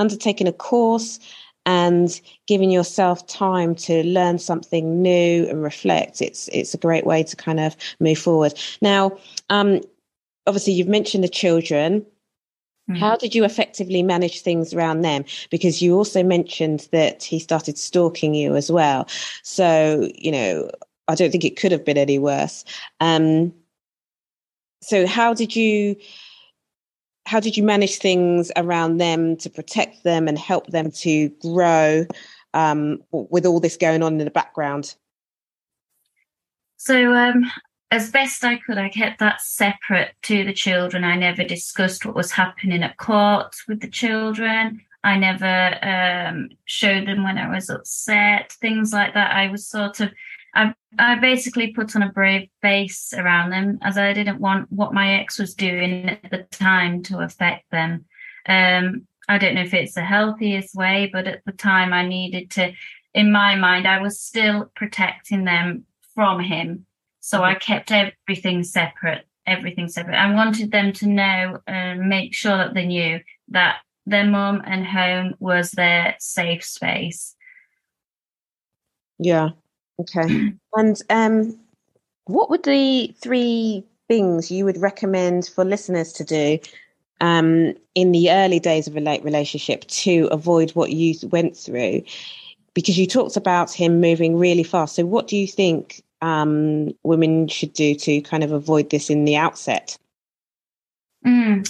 undertaking 0.00 0.48
a 0.48 0.52
course 0.52 1.20
and 1.66 2.20
giving 2.46 2.70
yourself 2.70 3.26
time 3.26 3.74
to 3.74 4.02
learn 4.02 4.38
something 4.38 5.02
new 5.02 5.46
and 5.46 5.62
reflect 5.62 6.22
it's 6.22 6.48
it's 6.48 6.72
a 6.72 6.78
great 6.78 7.04
way 7.04 7.22
to 7.22 7.36
kind 7.36 7.60
of 7.60 7.76
move 8.00 8.18
forward. 8.18 8.54
Now 8.80 9.18
um, 9.50 9.80
obviously 10.46 10.72
you've 10.72 10.88
mentioned 10.88 11.24
the 11.24 11.28
children. 11.28 12.06
Mm-hmm. 12.88 12.98
how 12.98 13.14
did 13.14 13.34
you 13.36 13.44
effectively 13.44 14.02
manage 14.02 14.40
things 14.40 14.72
around 14.72 15.02
them? 15.02 15.24
Because 15.50 15.82
you 15.82 15.94
also 15.94 16.24
mentioned 16.24 16.88
that 16.92 17.22
he 17.22 17.38
started 17.38 17.76
stalking 17.78 18.34
you 18.34 18.56
as 18.56 18.72
well. 18.72 19.06
So 19.42 20.08
you 20.14 20.32
know 20.32 20.70
i 21.08 21.14
don't 21.14 21.30
think 21.30 21.44
it 21.44 21.56
could 21.56 21.72
have 21.72 21.84
been 21.84 21.98
any 21.98 22.18
worse. 22.18 22.64
Um, 23.00 23.52
so 24.82 25.06
how 25.06 25.34
did 25.34 25.54
you 25.54 25.96
how 27.30 27.38
did 27.38 27.56
you 27.56 27.62
manage 27.62 27.98
things 27.98 28.50
around 28.56 28.96
them 28.96 29.36
to 29.36 29.48
protect 29.48 30.02
them 30.02 30.26
and 30.26 30.36
help 30.36 30.66
them 30.66 30.90
to 30.90 31.28
grow 31.40 32.04
um, 32.54 33.00
with 33.12 33.46
all 33.46 33.60
this 33.60 33.76
going 33.76 34.02
on 34.02 34.18
in 34.18 34.24
the 34.24 34.32
background? 34.32 34.96
So, 36.76 37.14
um, 37.14 37.48
as 37.92 38.10
best 38.10 38.44
I 38.44 38.56
could, 38.56 38.78
I 38.78 38.88
kept 38.88 39.20
that 39.20 39.40
separate 39.40 40.10
to 40.22 40.42
the 40.42 40.52
children. 40.52 41.04
I 41.04 41.14
never 41.14 41.44
discussed 41.44 42.04
what 42.04 42.16
was 42.16 42.32
happening 42.32 42.82
at 42.82 42.96
court 42.96 43.54
with 43.68 43.80
the 43.80 43.88
children. 43.88 44.80
I 45.04 45.16
never 45.16 45.78
um, 45.82 46.48
showed 46.64 47.06
them 47.06 47.22
when 47.22 47.38
I 47.38 47.48
was 47.48 47.70
upset, 47.70 48.50
things 48.60 48.92
like 48.92 49.14
that. 49.14 49.36
I 49.36 49.52
was 49.52 49.68
sort 49.68 50.00
of 50.00 50.10
I 50.54 50.74
I 50.98 51.16
basically 51.16 51.72
put 51.72 51.94
on 51.94 52.02
a 52.02 52.12
brave 52.12 52.48
face 52.62 53.12
around 53.16 53.50
them 53.50 53.78
as 53.82 53.96
I 53.96 54.12
didn't 54.12 54.40
want 54.40 54.70
what 54.72 54.92
my 54.92 55.20
ex 55.20 55.38
was 55.38 55.54
doing 55.54 56.08
at 56.08 56.30
the 56.30 56.44
time 56.50 57.02
to 57.04 57.20
affect 57.20 57.70
them. 57.70 58.06
Um, 58.46 59.06
I 59.28 59.38
don't 59.38 59.54
know 59.54 59.62
if 59.62 59.74
it's 59.74 59.94
the 59.94 60.02
healthiest 60.02 60.74
way, 60.74 61.08
but 61.12 61.28
at 61.28 61.44
the 61.44 61.52
time 61.52 61.92
I 61.92 62.04
needed 62.04 62.50
to, 62.52 62.72
in 63.14 63.30
my 63.30 63.54
mind, 63.54 63.86
I 63.86 64.00
was 64.00 64.20
still 64.20 64.72
protecting 64.74 65.44
them 65.44 65.84
from 66.14 66.40
him. 66.40 66.86
So 67.20 67.44
I 67.44 67.54
kept 67.54 67.92
everything 67.92 68.64
separate, 68.64 69.26
everything 69.46 69.88
separate. 69.88 70.16
I 70.16 70.34
wanted 70.34 70.72
them 70.72 70.92
to 70.94 71.06
know 71.06 71.58
and 71.66 72.08
make 72.08 72.34
sure 72.34 72.56
that 72.56 72.74
they 72.74 72.86
knew 72.86 73.20
that 73.48 73.76
their 74.06 74.26
mum 74.26 74.62
and 74.66 74.84
home 74.84 75.34
was 75.38 75.70
their 75.70 76.16
safe 76.18 76.64
space. 76.64 77.36
Yeah, 79.18 79.50
Okay. 80.00 80.52
And 80.76 81.02
um, 81.10 81.58
what 82.26 82.48
would 82.48 82.62
the 82.62 83.14
three 83.20 83.84
things 84.08 84.50
you 84.50 84.64
would 84.64 84.78
recommend 84.78 85.46
for 85.46 85.64
listeners 85.64 86.12
to 86.12 86.24
do 86.24 86.58
um, 87.20 87.74
in 87.94 88.12
the 88.12 88.30
early 88.30 88.60
days 88.60 88.86
of 88.86 88.96
a 88.96 89.00
late 89.00 89.24
relationship 89.24 89.84
to 89.88 90.28
avoid 90.30 90.70
what 90.70 90.92
you 90.92 91.14
went 91.28 91.56
through? 91.56 92.02
Because 92.74 92.98
you 92.98 93.06
talked 93.06 93.36
about 93.36 93.72
him 93.72 94.00
moving 94.00 94.38
really 94.38 94.62
fast. 94.62 94.94
So, 94.94 95.04
what 95.04 95.26
do 95.26 95.36
you 95.36 95.46
think 95.46 96.02
um, 96.22 96.92
women 97.02 97.48
should 97.48 97.72
do 97.72 97.94
to 97.96 98.20
kind 98.22 98.44
of 98.44 98.52
avoid 98.52 98.90
this 98.90 99.10
in 99.10 99.24
the 99.24 99.36
outset? 99.36 99.98
Mm. 101.26 101.68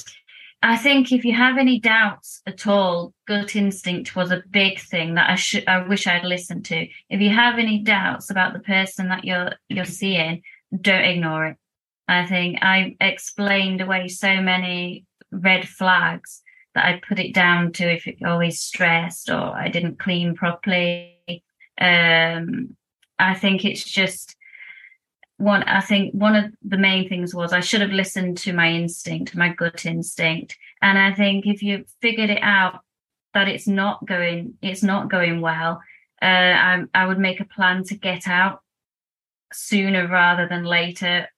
I 0.62 0.76
think 0.76 1.10
if 1.10 1.24
you 1.24 1.34
have 1.34 1.56
any 1.56 1.80
doubts 1.80 2.42
at 2.46 2.66
all, 2.66 3.14
gut 3.26 3.56
instinct 3.56 4.14
was 4.14 4.30
a 4.30 4.42
big 4.50 4.78
thing 4.78 5.14
that 5.14 5.30
I 5.30 5.34
should 5.34 5.66
I 5.66 5.86
wish 5.86 6.06
I'd 6.06 6.24
listened 6.24 6.66
to. 6.66 6.86
If 7.08 7.20
you 7.20 7.30
have 7.30 7.58
any 7.58 7.78
doubts 7.78 8.30
about 8.30 8.52
the 8.52 8.60
person 8.60 9.08
that 9.08 9.24
you're 9.24 9.52
you're 9.68 9.86
seeing, 9.86 10.42
don't 10.78 11.04
ignore 11.04 11.46
it. 11.46 11.56
I 12.08 12.26
think 12.26 12.58
I 12.62 12.96
explained 13.00 13.80
away 13.80 14.08
so 14.08 14.40
many 14.42 15.06
red 15.30 15.66
flags 15.66 16.42
that 16.74 16.84
I 16.84 17.00
put 17.06 17.18
it 17.18 17.34
down 17.34 17.72
to 17.74 17.90
if 17.90 18.06
you're 18.06 18.28
always 18.28 18.60
stressed 18.60 19.30
or 19.30 19.54
I 19.56 19.68
didn't 19.68 19.98
clean 19.98 20.34
properly. 20.34 21.42
Um, 21.80 22.76
I 23.18 23.34
think 23.34 23.64
it's 23.64 23.84
just 23.84 24.36
one 25.40 25.62
i 25.64 25.80
think 25.80 26.12
one 26.12 26.36
of 26.36 26.52
the 26.62 26.76
main 26.76 27.08
things 27.08 27.34
was 27.34 27.52
i 27.52 27.60
should 27.60 27.80
have 27.80 27.90
listened 27.90 28.36
to 28.36 28.52
my 28.52 28.70
instinct 28.70 29.34
my 29.34 29.48
gut 29.48 29.86
instinct. 29.86 30.56
And 30.82 30.98
i 30.98 31.12
think 31.12 31.46
if 31.46 31.62
you 31.62 31.84
figured 32.00 32.30
it 32.30 32.42
out 32.42 32.80
that 33.34 33.48
it's 33.48 33.66
not 33.66 34.06
going 34.06 34.54
it's 34.62 34.82
not 34.82 35.10
going 35.10 35.40
well 35.40 35.80
uh, 36.22 36.26
I, 36.26 36.82
I 36.92 37.06
would 37.06 37.18
make 37.18 37.40
a 37.40 37.46
plan 37.46 37.84
to 37.84 37.94
get 37.94 38.28
out 38.28 38.60
sooner 39.54 40.06
rather 40.06 40.46
than 40.46 40.64
later. 40.64 41.28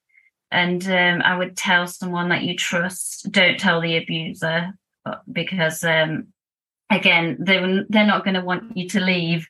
And 0.51 0.85
um, 0.87 1.23
i 1.23 1.37
would 1.37 1.57
tell 1.57 1.87
someone 1.87 2.29
that 2.29 2.43
you 2.43 2.57
trust 2.57 3.31
don't 3.31 3.59
tell 3.59 3.81
the 3.81 3.97
abuser 3.97 4.73
uh, 5.07 5.17
because 5.31 5.83
um, 5.85 6.29
again 6.91 7.37
they, 7.41 7.59
they're 7.89 8.07
not 8.07 8.25
going 8.25 8.35
to 8.35 8.45
want 8.45 8.77
you 8.77 8.89
to 8.91 9.01
leave. 9.01 9.49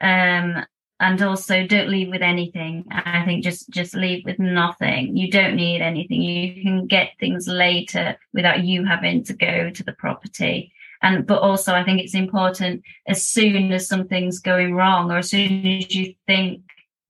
Um, 0.00 0.64
and 1.00 1.20
also 1.22 1.66
don't 1.66 1.88
leave 1.88 2.08
with 2.08 2.22
anything. 2.22 2.84
I 2.90 3.24
think 3.24 3.42
just 3.42 3.68
just 3.70 3.94
leave 3.94 4.24
with 4.24 4.38
nothing. 4.38 5.16
You 5.16 5.30
don't 5.30 5.56
need 5.56 5.82
anything. 5.82 6.22
You 6.22 6.62
can 6.62 6.86
get 6.86 7.12
things 7.18 7.48
later 7.48 8.16
without 8.32 8.64
you 8.64 8.84
having 8.84 9.24
to 9.24 9.34
go 9.34 9.70
to 9.70 9.82
the 9.82 9.92
property. 9.92 10.72
And 11.02 11.26
but 11.26 11.42
also 11.42 11.74
i 11.74 11.84
think 11.84 12.00
it's 12.00 12.14
important 12.14 12.82
as 13.06 13.26
soon 13.26 13.72
as 13.72 13.86
something's 13.86 14.38
going 14.38 14.74
wrong 14.74 15.10
or 15.10 15.18
as 15.18 15.28
soon 15.28 15.66
as 15.66 15.94
you 15.94 16.14
think 16.26 16.62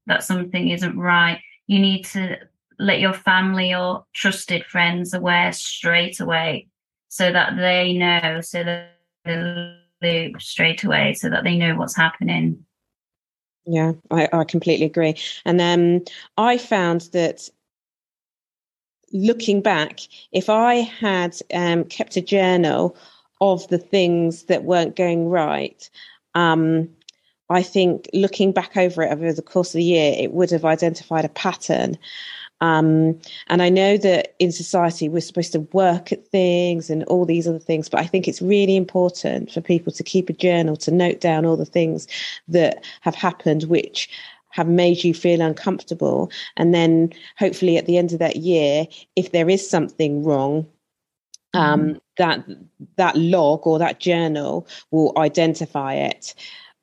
that 0.07 0.25
something 0.25 0.71
isn't 0.71 0.99
right 0.99 1.41
you 1.69 1.79
need 1.79 2.05
to 2.07 2.37
let 2.81 2.99
your 2.99 3.13
family 3.13 3.73
or 3.73 4.05
trusted 4.13 4.65
friends 4.65 5.15
aware 5.15 5.53
straight 5.53 6.19
away 6.19 6.67
so 7.09 7.31
that 7.31 7.57
they 7.57 7.93
know 7.93 8.41
so 8.41 8.65
that 8.65 8.97
they 9.25 9.77
loop 10.03 10.43
straight 10.43 10.85
away 10.85 11.15
so 11.15 11.29
that 11.31 11.45
they 11.45 11.57
know 11.57 11.75
what's 11.77 11.97
happening. 11.97 12.65
Yeah, 13.67 13.93
I, 14.11 14.29
I 14.33 14.45
completely 14.45 14.87
agree. 14.87 15.17
And 15.45 15.59
then 15.59 15.97
um, 15.97 16.05
I 16.37 16.59
found 16.59 17.03
that 17.13 17.49
looking 19.13 19.61
back, 19.61 20.01
if 20.33 20.49
I 20.51 20.75
had 20.77 21.37
um, 21.53 21.85
kept 21.85 22.17
a 22.17 22.21
journal 22.21 22.97
of 23.41 23.67
the 23.69 23.79
things 23.79 24.45
that 24.45 24.65
weren't 24.65 24.97
going 24.97 25.29
right, 25.29 25.89
um, 26.35 26.89
I 27.51 27.63
think 27.63 28.09
looking 28.13 28.53
back 28.53 28.77
over 28.77 29.03
it 29.03 29.13
over 29.13 29.33
the 29.33 29.43
course 29.43 29.71
of 29.75 29.79
the 29.79 29.85
year, 29.85 30.15
it 30.19 30.33
would 30.33 30.51
have 30.51 30.65
identified 30.65 31.25
a 31.25 31.29
pattern. 31.29 31.99
Um, 32.65 33.21
and 33.49 33.61
I 33.63 33.69
know 33.69 33.99
that 33.99 34.35
in 34.39 34.51
society 34.51 35.11
we're 35.11 35.21
supposed 35.21 35.53
to 35.53 35.61
work 35.73 36.13
at 36.13 36.27
things 36.29 36.89
and 36.89 37.05
all 37.05 37.27
these 37.27 37.47
other 37.47 37.59
things, 37.59 37.91
but 37.91 38.01
I 38.01 38.07
think 38.07 38.27
it's 38.27 38.41
really 38.41 38.75
important 38.75 39.53
for 39.53 39.61
people 39.61 39.93
to 39.93 40.03
keep 40.03 40.31
a 40.31 40.33
journal 40.33 40.75
to 40.79 40.91
note 40.91 41.21
down 41.21 41.45
all 41.45 41.59
the 41.59 41.67
things 41.67 42.09
that 42.49 42.83
have 43.03 43.15
happened, 43.15 43.65
which 43.65 44.09
have 44.49 44.67
made 44.67 45.05
you 45.05 45.13
feel 45.13 45.43
uncomfortable. 45.43 46.31
And 46.57 46.73
then 46.73 47.13
hopefully 47.37 47.77
at 47.77 47.85
the 47.85 47.99
end 47.99 48.15
of 48.15 48.19
that 48.21 48.37
year, 48.37 48.87
if 49.15 49.33
there 49.33 49.51
is 49.51 49.69
something 49.69 50.25
wrong, 50.25 50.67
um, 51.53 51.83
mm. 51.83 52.01
that 52.17 52.45
that 52.97 53.15
log 53.15 53.67
or 53.67 53.79
that 53.79 54.01
journal 54.01 54.67
will 54.91 55.13
identify 55.19 55.95
it 55.95 56.35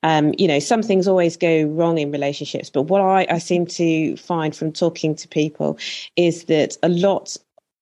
um, 0.03 0.33
you 0.37 0.47
know, 0.47 0.59
some 0.59 0.81
things 0.81 1.07
always 1.07 1.37
go 1.37 1.63
wrong 1.63 1.97
in 1.97 2.11
relationships. 2.11 2.69
But 2.69 2.83
what 2.83 3.01
I, 3.01 3.25
I 3.29 3.37
seem 3.37 3.65
to 3.67 4.15
find 4.17 4.55
from 4.55 4.71
talking 4.71 5.15
to 5.15 5.27
people 5.27 5.77
is 6.15 6.45
that 6.45 6.77
a 6.83 6.89
lot 6.89 7.37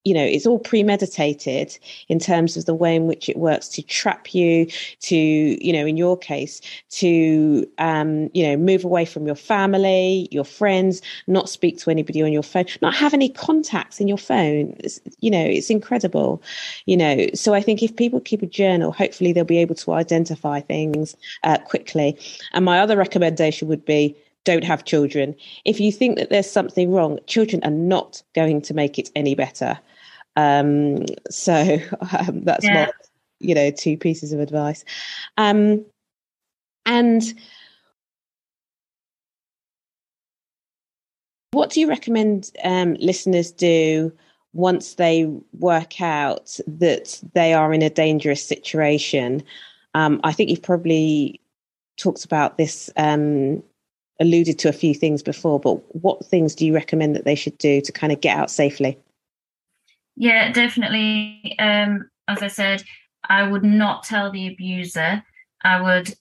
you 0.05 0.13
know 0.13 0.23
it's 0.23 0.45
all 0.45 0.59
premeditated 0.59 1.77
in 2.07 2.19
terms 2.19 2.55
of 2.55 2.65
the 2.65 2.73
way 2.73 2.95
in 2.95 3.07
which 3.07 3.27
it 3.27 3.37
works 3.37 3.67
to 3.67 3.81
trap 3.81 4.33
you 4.33 4.65
to 4.99 5.15
you 5.15 5.73
know 5.73 5.85
in 5.85 5.97
your 5.97 6.17
case 6.17 6.61
to 6.89 7.69
um 7.77 8.29
you 8.33 8.43
know 8.47 8.55
move 8.55 8.85
away 8.85 9.05
from 9.05 9.25
your 9.25 9.35
family 9.35 10.27
your 10.31 10.45
friends 10.45 11.01
not 11.27 11.49
speak 11.49 11.77
to 11.77 11.89
anybody 11.89 12.21
on 12.21 12.31
your 12.31 12.43
phone 12.43 12.65
not 12.81 12.95
have 12.95 13.13
any 13.13 13.29
contacts 13.29 13.99
in 13.99 14.07
your 14.07 14.17
phone. 14.17 14.75
It's, 14.79 14.99
you 15.19 15.31
know 15.31 15.43
it's 15.43 15.69
incredible 15.69 16.41
you 16.85 16.97
know. 16.97 17.27
So 17.33 17.53
i 17.53 17.61
think 17.61 17.83
if 17.83 17.95
people 17.95 18.19
keep 18.19 18.41
a 18.41 18.47
journal 18.47 18.91
hopefully 18.91 19.33
they'll 19.33 19.43
be 19.43 19.57
able 19.57 19.75
to 19.75 19.93
identify 19.93 20.61
things 20.61 21.15
uh, 21.43 21.57
quickly. 21.57 22.17
And 22.53 22.65
my 22.65 22.79
other 22.79 22.97
recommendation 22.97 23.67
would 23.67 23.85
be 23.85 24.15
don't 24.45 24.63
have 24.63 24.85
children. 24.85 25.35
If 25.65 25.79
you 25.79 25.91
think 25.91 26.17
that 26.17 26.29
there's 26.29 26.49
something 26.49 26.91
wrong, 26.91 27.19
children 27.27 27.63
are 27.63 27.71
not 27.71 28.21
going 28.35 28.61
to 28.63 28.73
make 28.73 28.97
it 28.97 29.09
any 29.15 29.35
better. 29.35 29.79
Um, 30.35 31.05
so 31.29 31.79
um, 32.17 32.43
that's 32.43 32.65
yeah. 32.65 32.85
my, 32.85 32.91
you 33.39 33.55
know, 33.55 33.71
two 33.71 33.97
pieces 33.97 34.33
of 34.33 34.39
advice. 34.39 34.83
Um, 35.37 35.85
and 36.85 37.23
what 41.51 41.69
do 41.69 41.79
you 41.79 41.87
recommend 41.87 42.51
um, 42.63 42.95
listeners 42.95 43.51
do 43.51 44.11
once 44.53 44.95
they 44.95 45.25
work 45.59 46.01
out 46.01 46.59
that 46.65 47.21
they 47.33 47.53
are 47.53 47.73
in 47.73 47.81
a 47.81 47.89
dangerous 47.89 48.43
situation? 48.43 49.43
Um, 49.93 50.19
I 50.23 50.31
think 50.31 50.49
you've 50.49 50.61
probably 50.61 51.39
talked 51.97 52.25
about 52.25 52.57
this 52.57 52.89
um, 52.97 53.61
alluded 54.19 54.59
to 54.59 54.69
a 54.69 54.73
few 54.73 54.93
things 54.93 55.23
before, 55.23 55.59
but 55.59 55.75
what 55.95 56.25
things 56.25 56.55
do 56.55 56.65
you 56.65 56.73
recommend 56.73 57.15
that 57.15 57.25
they 57.25 57.35
should 57.35 57.57
do 57.57 57.81
to 57.81 57.91
kind 57.91 58.11
of 58.11 58.21
get 58.21 58.37
out 58.37 58.51
safely? 58.51 58.97
Yeah, 60.15 60.51
definitely. 60.51 61.55
Um, 61.59 62.09
as 62.27 62.43
I 62.43 62.47
said, 62.47 62.83
I 63.27 63.47
would 63.47 63.63
not 63.63 64.03
tell 64.03 64.31
the 64.31 64.47
abuser. 64.47 65.23
I 65.63 65.81
would 65.81 66.13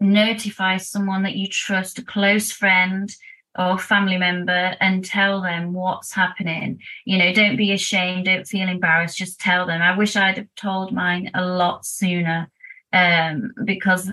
notify 0.00 0.78
someone 0.78 1.22
that 1.22 1.36
you 1.36 1.46
trust, 1.46 1.98
a 1.98 2.04
close 2.04 2.50
friend 2.50 3.14
or 3.58 3.78
family 3.78 4.16
member, 4.16 4.76
and 4.80 5.04
tell 5.04 5.42
them 5.42 5.72
what's 5.72 6.12
happening. 6.12 6.80
You 7.04 7.18
know, 7.18 7.32
don't 7.32 7.56
be 7.56 7.72
ashamed, 7.72 8.24
don't 8.24 8.46
feel 8.46 8.68
embarrassed, 8.68 9.18
just 9.18 9.40
tell 9.40 9.66
them. 9.66 9.82
I 9.82 9.96
wish 9.96 10.16
I'd 10.16 10.38
have 10.38 10.54
told 10.56 10.92
mine 10.92 11.30
a 11.34 11.44
lot 11.44 11.84
sooner 11.84 12.50
um, 12.92 13.52
because 13.64 14.10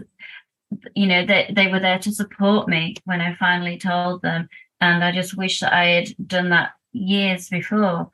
you 0.95 1.07
know 1.07 1.25
they, 1.25 1.51
they 1.55 1.67
were 1.67 1.79
there 1.79 1.99
to 1.99 2.11
support 2.11 2.67
me 2.67 2.95
when 3.05 3.21
i 3.21 3.35
finally 3.35 3.77
told 3.77 4.21
them. 4.21 4.49
And 4.81 5.03
i 5.03 5.11
just 5.11 5.37
wish 5.37 5.59
that 5.61 5.73
i 5.73 5.85
had 5.85 6.09
done 6.27 6.49
that 6.49 6.71
years 6.93 7.49
before. 7.49 8.09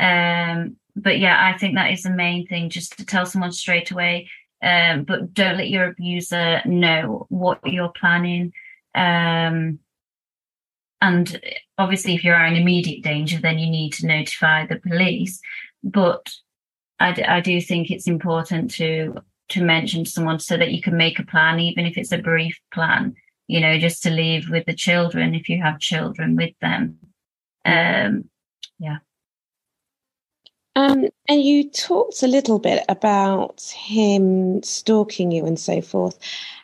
Um, 0.00 0.76
but 0.94 1.18
yeah 1.18 1.50
i 1.54 1.56
think 1.56 1.74
that 1.74 1.90
is 1.90 2.02
the 2.02 2.10
main 2.10 2.46
thing 2.46 2.68
just 2.68 2.98
to 2.98 3.06
tell 3.06 3.24
someone 3.24 3.52
straight 3.52 3.90
away 3.90 4.28
um, 4.62 5.02
but 5.02 5.34
don't 5.34 5.56
let 5.56 5.70
your 5.70 5.86
abuser 5.86 6.62
know 6.64 7.26
what 7.28 7.58
you're 7.64 7.92
planning. 7.98 8.52
Um, 8.94 9.80
and 11.00 11.40
obviously 11.78 12.14
if 12.14 12.22
you're 12.22 12.44
in 12.44 12.54
immediate 12.54 13.02
danger 13.02 13.40
then 13.40 13.58
you 13.58 13.68
need 13.68 13.92
to 13.94 14.06
notify 14.06 14.66
the 14.66 14.76
police. 14.76 15.40
But 15.82 16.32
I, 17.00 17.24
I 17.26 17.40
do 17.40 17.60
think 17.60 17.90
it's 17.90 18.06
important 18.06 18.70
to 18.72 19.16
to 19.52 19.62
mention 19.62 20.04
to 20.04 20.10
someone 20.10 20.40
so 20.40 20.56
that 20.56 20.72
you 20.72 20.82
can 20.82 20.96
make 20.96 21.18
a 21.18 21.26
plan, 21.26 21.60
even 21.60 21.86
if 21.86 21.96
it's 21.96 22.12
a 22.12 22.18
brief 22.18 22.58
plan, 22.72 23.14
you 23.46 23.60
know, 23.60 23.78
just 23.78 24.02
to 24.02 24.10
leave 24.10 24.48
with 24.50 24.66
the 24.66 24.74
children 24.74 25.34
if 25.34 25.48
you 25.48 25.60
have 25.62 25.78
children 25.78 26.36
with 26.36 26.54
them. 26.60 26.98
Um, 27.64 28.28
yeah. 28.78 28.98
Um, 30.74 31.06
and 31.28 31.42
you 31.42 31.70
talked 31.70 32.22
a 32.22 32.26
little 32.26 32.58
bit 32.58 32.82
about 32.88 33.62
him 33.76 34.62
stalking 34.62 35.30
you 35.30 35.44
and 35.44 35.58
so 35.58 35.82
forth. 35.82 36.18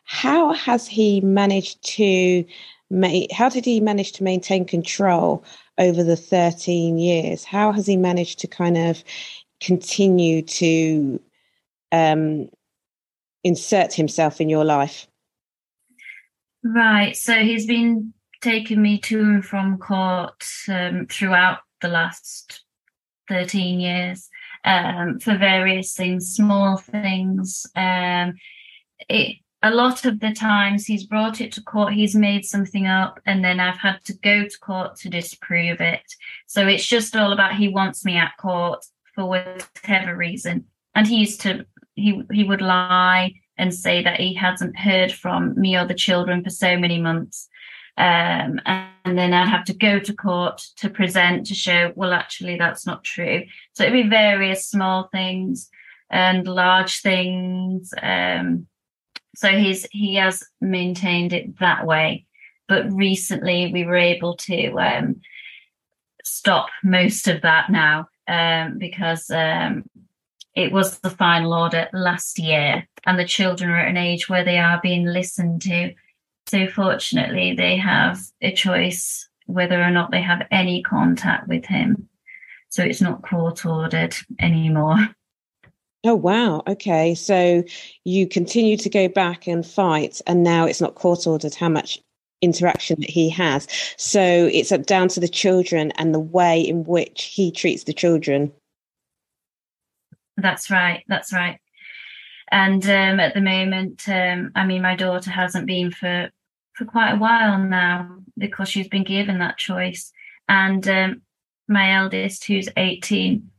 How 0.04 0.54
has 0.54 0.86
he 0.86 1.20
managed 1.20 1.82
to 1.96 2.44
make, 2.90 3.30
how 3.32 3.50
did 3.50 3.66
he 3.66 3.80
manage 3.80 4.12
to 4.12 4.24
maintain 4.24 4.64
control 4.64 5.44
over 5.76 6.02
the 6.02 6.16
13 6.16 6.96
years? 6.96 7.44
How 7.44 7.70
has 7.72 7.86
he 7.86 7.98
managed 7.98 8.38
to 8.38 8.46
kind 8.46 8.78
of 8.78 9.04
continue 9.60 10.40
to 10.42 11.20
um, 11.92 12.48
insert 13.44 13.94
himself 13.94 14.40
in 14.40 14.48
your 14.48 14.64
life? 14.64 15.06
Right. 16.64 17.16
So 17.16 17.34
he's 17.34 17.66
been 17.66 18.12
taking 18.40 18.82
me 18.82 18.98
to 18.98 19.20
and 19.20 19.44
from 19.44 19.78
court 19.78 20.44
um, 20.68 21.06
throughout 21.06 21.60
the 21.80 21.88
last 21.88 22.64
13 23.28 23.80
years 23.80 24.28
um, 24.64 25.18
for 25.18 25.36
various 25.36 25.94
things, 25.94 26.34
small 26.34 26.76
things. 26.76 27.66
Um, 27.76 28.34
it, 29.08 29.36
a 29.62 29.70
lot 29.70 30.04
of 30.04 30.20
the 30.20 30.32
times 30.32 30.86
he's 30.86 31.04
brought 31.04 31.40
it 31.40 31.52
to 31.52 31.62
court, 31.62 31.92
he's 31.92 32.14
made 32.14 32.44
something 32.44 32.86
up, 32.86 33.18
and 33.26 33.44
then 33.44 33.58
I've 33.58 33.78
had 33.78 34.04
to 34.04 34.14
go 34.14 34.44
to 34.44 34.58
court 34.60 34.96
to 34.96 35.08
disprove 35.08 35.80
it. 35.80 36.02
So 36.46 36.66
it's 36.66 36.86
just 36.86 37.16
all 37.16 37.32
about 37.32 37.56
he 37.56 37.68
wants 37.68 38.04
me 38.04 38.16
at 38.16 38.36
court 38.38 38.84
for 39.14 39.26
whatever 39.26 40.16
reason. 40.16 40.66
And 40.94 41.06
he 41.06 41.16
used 41.16 41.40
to 41.42 41.66
he 41.98 42.22
he 42.32 42.44
would 42.44 42.62
lie 42.62 43.34
and 43.56 43.74
say 43.74 44.02
that 44.02 44.20
he 44.20 44.34
hasn't 44.34 44.78
heard 44.78 45.12
from 45.12 45.58
me 45.60 45.76
or 45.76 45.84
the 45.84 45.94
children 45.94 46.44
for 46.44 46.50
so 46.50 46.76
many 46.78 47.00
months. 47.00 47.48
Um, 47.96 48.60
and 48.66 49.18
then 49.18 49.34
I'd 49.34 49.48
have 49.48 49.64
to 49.64 49.74
go 49.74 49.98
to 49.98 50.14
court 50.14 50.62
to 50.76 50.88
present 50.88 51.46
to 51.46 51.54
show, 51.54 51.92
well, 51.96 52.12
actually, 52.12 52.56
that's 52.56 52.86
not 52.86 53.02
true. 53.02 53.42
So 53.72 53.82
it'd 53.82 54.04
be 54.04 54.08
various 54.08 54.68
small 54.68 55.08
things 55.10 55.68
and 56.08 56.46
large 56.46 57.02
things. 57.02 57.92
Um, 58.00 58.68
so 59.34 59.48
he's 59.48 59.86
he 59.90 60.14
has 60.14 60.44
maintained 60.60 61.32
it 61.32 61.58
that 61.58 61.86
way. 61.86 62.26
But 62.68 62.92
recently, 62.92 63.72
we 63.72 63.84
were 63.84 63.96
able 63.96 64.36
to 64.36 64.72
um, 64.78 65.20
stop 66.22 66.68
most 66.84 67.26
of 67.26 67.42
that 67.42 67.70
now 67.70 68.08
um, 68.28 68.78
because 68.78 69.28
um, 69.30 69.84
it 70.58 70.72
was 70.72 70.98
the 70.98 71.10
final 71.10 71.54
order 71.54 71.88
last 71.92 72.38
year, 72.38 72.86
and 73.06 73.16
the 73.16 73.24
children 73.24 73.70
are 73.70 73.78
at 73.78 73.88
an 73.88 73.96
age 73.96 74.28
where 74.28 74.44
they 74.44 74.58
are 74.58 74.80
being 74.82 75.06
listened 75.06 75.62
to. 75.62 75.94
So, 76.48 76.66
fortunately, 76.66 77.54
they 77.54 77.76
have 77.76 78.20
a 78.42 78.52
choice 78.52 79.28
whether 79.46 79.80
or 79.80 79.92
not 79.92 80.10
they 80.10 80.20
have 80.20 80.46
any 80.50 80.82
contact 80.82 81.46
with 81.46 81.64
him. 81.64 82.08
So, 82.70 82.82
it's 82.82 83.00
not 83.00 83.22
court 83.22 83.64
ordered 83.64 84.16
anymore. 84.40 84.96
Oh, 86.04 86.16
wow. 86.16 86.62
Okay. 86.66 87.14
So, 87.14 87.62
you 88.04 88.26
continue 88.26 88.76
to 88.78 88.90
go 88.90 89.06
back 89.06 89.46
and 89.46 89.64
fight, 89.64 90.20
and 90.26 90.42
now 90.42 90.66
it's 90.66 90.80
not 90.80 90.96
court 90.96 91.24
ordered 91.24 91.54
how 91.54 91.68
much 91.68 92.00
interaction 92.42 93.00
that 93.00 93.10
he 93.10 93.28
has. 93.30 93.68
So, 93.96 94.50
it's 94.52 94.72
up 94.72 94.86
down 94.86 95.06
to 95.10 95.20
the 95.20 95.28
children 95.28 95.92
and 95.92 96.12
the 96.12 96.18
way 96.18 96.60
in 96.60 96.82
which 96.82 97.24
he 97.24 97.52
treats 97.52 97.84
the 97.84 97.92
children. 97.92 98.52
That's 100.38 100.70
right. 100.70 101.04
That's 101.08 101.32
right. 101.32 101.58
And 102.50 102.82
um, 102.84 103.20
at 103.20 103.34
the 103.34 103.40
moment, 103.40 104.08
um, 104.08 104.52
I 104.54 104.64
mean, 104.64 104.80
my 104.80 104.96
daughter 104.96 105.30
hasn't 105.30 105.66
been 105.66 105.90
for 105.90 106.30
for 106.72 106.84
quite 106.84 107.10
a 107.10 107.18
while 107.18 107.58
now 107.58 108.18
because 108.38 108.68
she's 108.68 108.88
been 108.88 109.04
given 109.04 109.40
that 109.40 109.58
choice. 109.58 110.12
And 110.48 110.86
um, 110.88 111.22
my 111.66 111.96
eldest, 111.96 112.44
who's 112.44 112.68
18, 112.76 113.50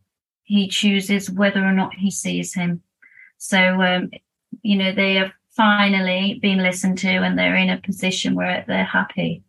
he 0.44 0.70
chooses 0.70 1.30
whether 1.30 1.64
or 1.64 1.74
not 1.74 1.94
he 1.94 2.10
sees 2.10 2.54
him. 2.54 2.82
So, 3.38 3.60
um, 3.60 4.10
you 4.62 4.78
know, 4.78 4.94
they 4.94 5.16
have 5.16 5.34
finally 5.52 6.40
been 6.42 6.60
listened 6.60 6.98
to 7.00 7.10
and 7.10 7.38
they're 7.38 7.58
in 7.58 7.70
a 7.70 7.82
position 7.82 8.36
where 8.36 8.64
they're 8.68 8.86
happy. 8.86 9.44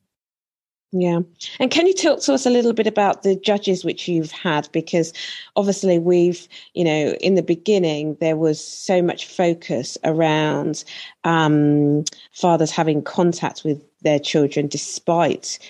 Yeah. 0.92 1.20
And 1.60 1.70
can 1.70 1.86
you 1.86 1.94
talk 1.94 2.20
to 2.22 2.34
us 2.34 2.46
a 2.46 2.50
little 2.50 2.72
bit 2.72 2.88
about 2.88 3.22
the 3.22 3.36
judges 3.36 3.84
which 3.84 4.08
you've 4.08 4.32
had? 4.32 4.68
Because 4.72 5.12
obviously, 5.54 6.00
we've, 6.00 6.48
you 6.74 6.82
know, 6.82 7.14
in 7.20 7.36
the 7.36 7.42
beginning, 7.42 8.16
there 8.20 8.36
was 8.36 8.62
so 8.62 9.00
much 9.00 9.26
focus 9.26 9.96
around 10.02 10.82
um, 11.22 12.04
fathers 12.32 12.72
having 12.72 13.02
contact 13.02 13.62
with 13.64 13.80
their 14.00 14.18
children 14.18 14.66
despite 14.66 15.60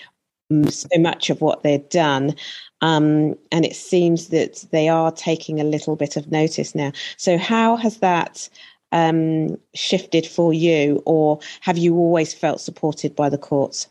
so 0.69 0.89
much 0.99 1.29
of 1.31 1.41
what 1.43 1.63
they'd 1.63 1.89
done. 1.91 2.35
Um, 2.81 3.37
and 3.53 3.67
it 3.67 3.77
seems 3.77 4.29
that 4.29 4.65
they 4.73 4.89
are 4.89 5.13
taking 5.13 5.61
a 5.61 5.65
little 5.65 5.97
bit 5.97 6.17
of 6.17 6.33
notice 6.33 6.75
now. 6.75 6.93
So, 7.19 7.37
how 7.37 7.77
has 7.77 7.99
that 7.99 8.49
um, 8.93 9.59
shifted 9.75 10.27
for 10.27 10.55
you, 10.55 11.03
or 11.05 11.41
have 11.61 11.77
you 11.77 11.95
always 11.97 12.33
felt 12.33 12.61
supported 12.63 13.15
by 13.15 13.29
the 13.29 13.39
courts? 13.39 13.87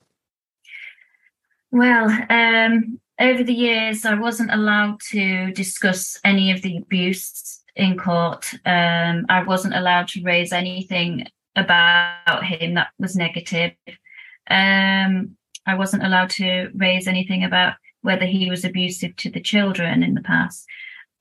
Well, 1.71 2.09
um, 2.29 2.99
over 3.19 3.43
the 3.43 3.53
years, 3.53 4.05
I 4.05 4.15
wasn't 4.15 4.51
allowed 4.51 5.01
to 5.11 5.51
discuss 5.51 6.19
any 6.23 6.51
of 6.51 6.61
the 6.61 6.77
abuse 6.77 7.61
in 7.75 7.97
court. 7.97 8.51
Um, 8.65 9.25
I 9.29 9.43
wasn't 9.45 9.75
allowed 9.75 10.07
to 10.09 10.23
raise 10.23 10.51
anything 10.51 11.27
about 11.55 12.43
him 12.43 12.75
that 12.75 12.89
was 12.97 13.15
negative. 13.15 13.73
Um, 14.49 15.37
I 15.65 15.75
wasn't 15.75 16.03
allowed 16.03 16.31
to 16.31 16.71
raise 16.73 17.07
anything 17.07 17.43
about 17.43 17.75
whether 18.01 18.25
he 18.25 18.49
was 18.49 18.65
abusive 18.65 19.15
to 19.17 19.29
the 19.29 19.41
children 19.41 20.01
in 20.01 20.15
the 20.15 20.21
past, 20.21 20.65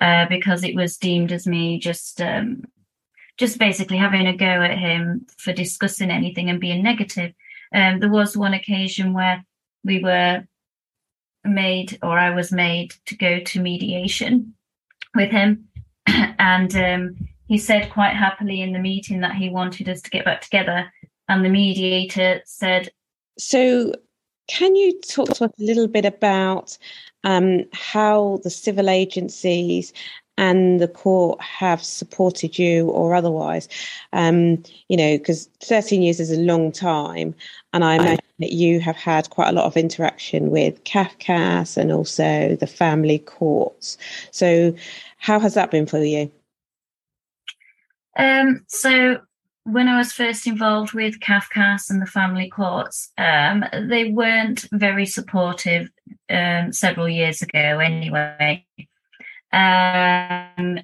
uh, 0.00 0.26
because 0.28 0.64
it 0.64 0.74
was 0.74 0.96
deemed 0.96 1.32
as 1.32 1.46
me 1.46 1.78
just 1.78 2.20
um, 2.22 2.62
just 3.36 3.58
basically 3.58 3.98
having 3.98 4.26
a 4.26 4.36
go 4.36 4.46
at 4.46 4.78
him 4.78 5.26
for 5.36 5.52
discussing 5.52 6.10
anything 6.10 6.48
and 6.48 6.60
being 6.60 6.82
negative. 6.82 7.32
Um, 7.74 8.00
there 8.00 8.08
was 8.08 8.36
one 8.36 8.54
occasion 8.54 9.12
where 9.12 9.44
we 9.84 10.02
were 10.02 10.44
made, 11.44 11.98
or 12.02 12.18
I 12.18 12.30
was 12.30 12.52
made, 12.52 12.94
to 13.06 13.16
go 13.16 13.40
to 13.40 13.60
mediation 13.60 14.54
with 15.14 15.30
him, 15.30 15.68
and 16.06 16.74
um, 16.76 17.28
he 17.46 17.58
said 17.58 17.90
quite 17.90 18.14
happily 18.14 18.60
in 18.60 18.72
the 18.72 18.78
meeting 18.78 19.20
that 19.20 19.34
he 19.34 19.48
wanted 19.48 19.88
us 19.88 20.02
to 20.02 20.10
get 20.10 20.24
back 20.24 20.40
together, 20.40 20.92
and 21.28 21.44
the 21.44 21.50
mediator 21.50 22.40
said. 22.44 22.90
So 23.38 23.94
can 24.48 24.74
you 24.74 24.98
talk 25.00 25.28
to 25.34 25.44
us 25.44 25.52
a 25.58 25.62
little 25.62 25.86
bit 25.86 26.04
about 26.04 26.76
um, 27.22 27.64
how 27.72 28.40
the 28.42 28.50
civil 28.50 28.90
agencies 28.90 29.92
and 30.38 30.80
the 30.80 30.88
court 30.88 31.40
have 31.40 31.84
supported 31.84 32.58
you 32.58 32.88
or 32.88 33.14
otherwise? 33.14 33.68
Um, 34.12 34.62
you 34.88 34.96
know, 34.96 35.18
because 35.18 35.48
13 35.60 36.02
years 36.02 36.18
is 36.18 36.32
a 36.32 36.40
long 36.40 36.72
time. 36.72 37.34
And 37.72 37.84
I 37.84 37.96
imagine 37.96 38.24
that 38.38 38.52
you 38.52 38.80
have 38.80 38.96
had 38.96 39.30
quite 39.30 39.48
a 39.48 39.52
lot 39.52 39.64
of 39.64 39.76
interaction 39.76 40.50
with 40.50 40.82
CAFCASS 40.84 41.76
and 41.76 41.92
also 41.92 42.56
the 42.56 42.66
family 42.66 43.18
courts. 43.18 43.98
So, 44.30 44.74
how 45.18 45.40
has 45.40 45.54
that 45.54 45.70
been 45.70 45.86
for 45.86 46.02
you? 46.02 46.30
Um, 48.16 48.64
so, 48.68 49.20
when 49.64 49.88
I 49.88 49.98
was 49.98 50.12
first 50.12 50.46
involved 50.46 50.94
with 50.94 51.20
CAFCASS 51.20 51.90
and 51.90 52.00
the 52.00 52.06
family 52.06 52.48
courts, 52.48 53.12
um, 53.18 53.64
they 53.88 54.10
weren't 54.10 54.66
very 54.72 55.04
supportive 55.04 55.90
um, 56.30 56.72
several 56.72 57.08
years 57.08 57.42
ago, 57.42 57.78
anyway. 57.78 58.64
Um, 59.52 60.80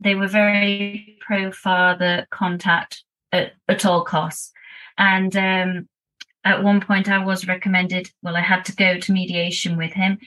they 0.00 0.14
were 0.14 0.28
very 0.28 1.18
pro 1.20 1.50
father 1.50 2.26
contact 2.30 3.04
at, 3.32 3.52
at, 3.68 3.86
all 3.86 4.04
costs. 4.04 4.52
And 4.98 5.34
um, 5.36 5.88
at 6.44 6.62
one 6.62 6.80
point, 6.80 7.08
I 7.08 7.24
was 7.24 7.46
recommended, 7.46 8.10
well, 8.22 8.36
I 8.36 8.40
had 8.40 8.64
to 8.66 8.74
go 8.74 8.98
to 8.98 9.12
mediation 9.12 9.76
with 9.76 9.92
him. 9.92 10.18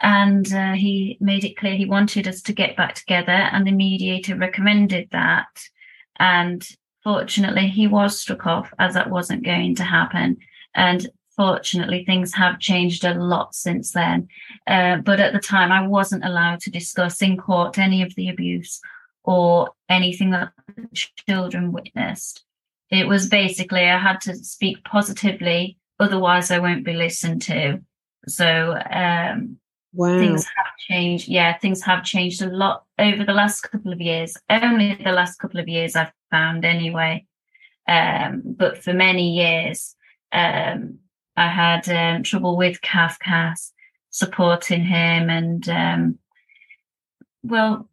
And 0.00 0.52
uh, 0.52 0.72
he 0.72 1.18
made 1.20 1.44
it 1.44 1.56
clear 1.56 1.74
he 1.74 1.84
wanted 1.84 2.26
us 2.26 2.40
to 2.42 2.54
get 2.54 2.76
back 2.76 2.94
together, 2.94 3.32
and 3.32 3.66
the 3.66 3.72
mediator 3.72 4.34
recommended 4.34 5.08
that. 5.12 5.48
And 6.18 6.66
fortunately, 7.04 7.68
he 7.68 7.86
was 7.86 8.18
struck 8.18 8.46
off 8.46 8.72
as 8.78 8.94
that 8.94 9.10
wasn't 9.10 9.44
going 9.44 9.74
to 9.76 9.84
happen. 9.84 10.38
And 10.74 11.06
fortunately, 11.36 12.04
things 12.04 12.34
have 12.34 12.60
changed 12.60 13.04
a 13.04 13.14
lot 13.14 13.54
since 13.54 13.92
then. 13.92 14.28
Uh, 14.66 14.96
but 14.96 15.20
at 15.20 15.32
the 15.32 15.38
time, 15.38 15.70
I 15.70 15.86
wasn't 15.86 16.24
allowed 16.24 16.60
to 16.60 16.70
discuss 16.70 17.20
in 17.20 17.36
court 17.36 17.78
any 17.78 18.02
of 18.02 18.14
the 18.14 18.30
abuse 18.30 18.80
or 19.22 19.70
anything 19.88 20.30
that 20.30 20.52
the 20.76 20.88
children 21.28 21.72
witnessed. 21.72 22.44
It 22.90 23.06
was 23.06 23.28
basically 23.28 23.88
I 23.88 23.98
had 23.98 24.20
to 24.22 24.34
speak 24.36 24.84
positively, 24.84 25.78
otherwise, 25.98 26.50
I 26.50 26.58
won't 26.58 26.84
be 26.84 26.94
listened 26.94 27.42
to. 27.42 27.80
So, 28.26 28.76
um, 28.90 29.60
Wow. 29.92 30.18
Things 30.18 30.44
have 30.44 30.76
changed. 30.78 31.28
Yeah, 31.28 31.58
things 31.58 31.82
have 31.82 32.04
changed 32.04 32.42
a 32.42 32.46
lot 32.46 32.84
over 32.98 33.24
the 33.24 33.32
last 33.32 33.62
couple 33.62 33.92
of 33.92 34.00
years. 34.00 34.36
Only 34.48 34.94
the 34.94 35.12
last 35.12 35.38
couple 35.38 35.58
of 35.58 35.68
years 35.68 35.96
I've 35.96 36.12
found 36.30 36.64
anyway. 36.64 37.26
Um, 37.88 38.42
but 38.44 38.78
for 38.78 38.92
many 38.92 39.30
years, 39.30 39.96
um, 40.32 40.98
I 41.36 41.48
had 41.48 41.88
um, 41.88 42.22
trouble 42.22 42.56
with 42.56 42.80
CAFCASS, 42.82 43.72
supporting 44.10 44.84
him 44.84 45.28
and, 45.28 45.68
um, 45.68 46.18
well, 47.42 47.88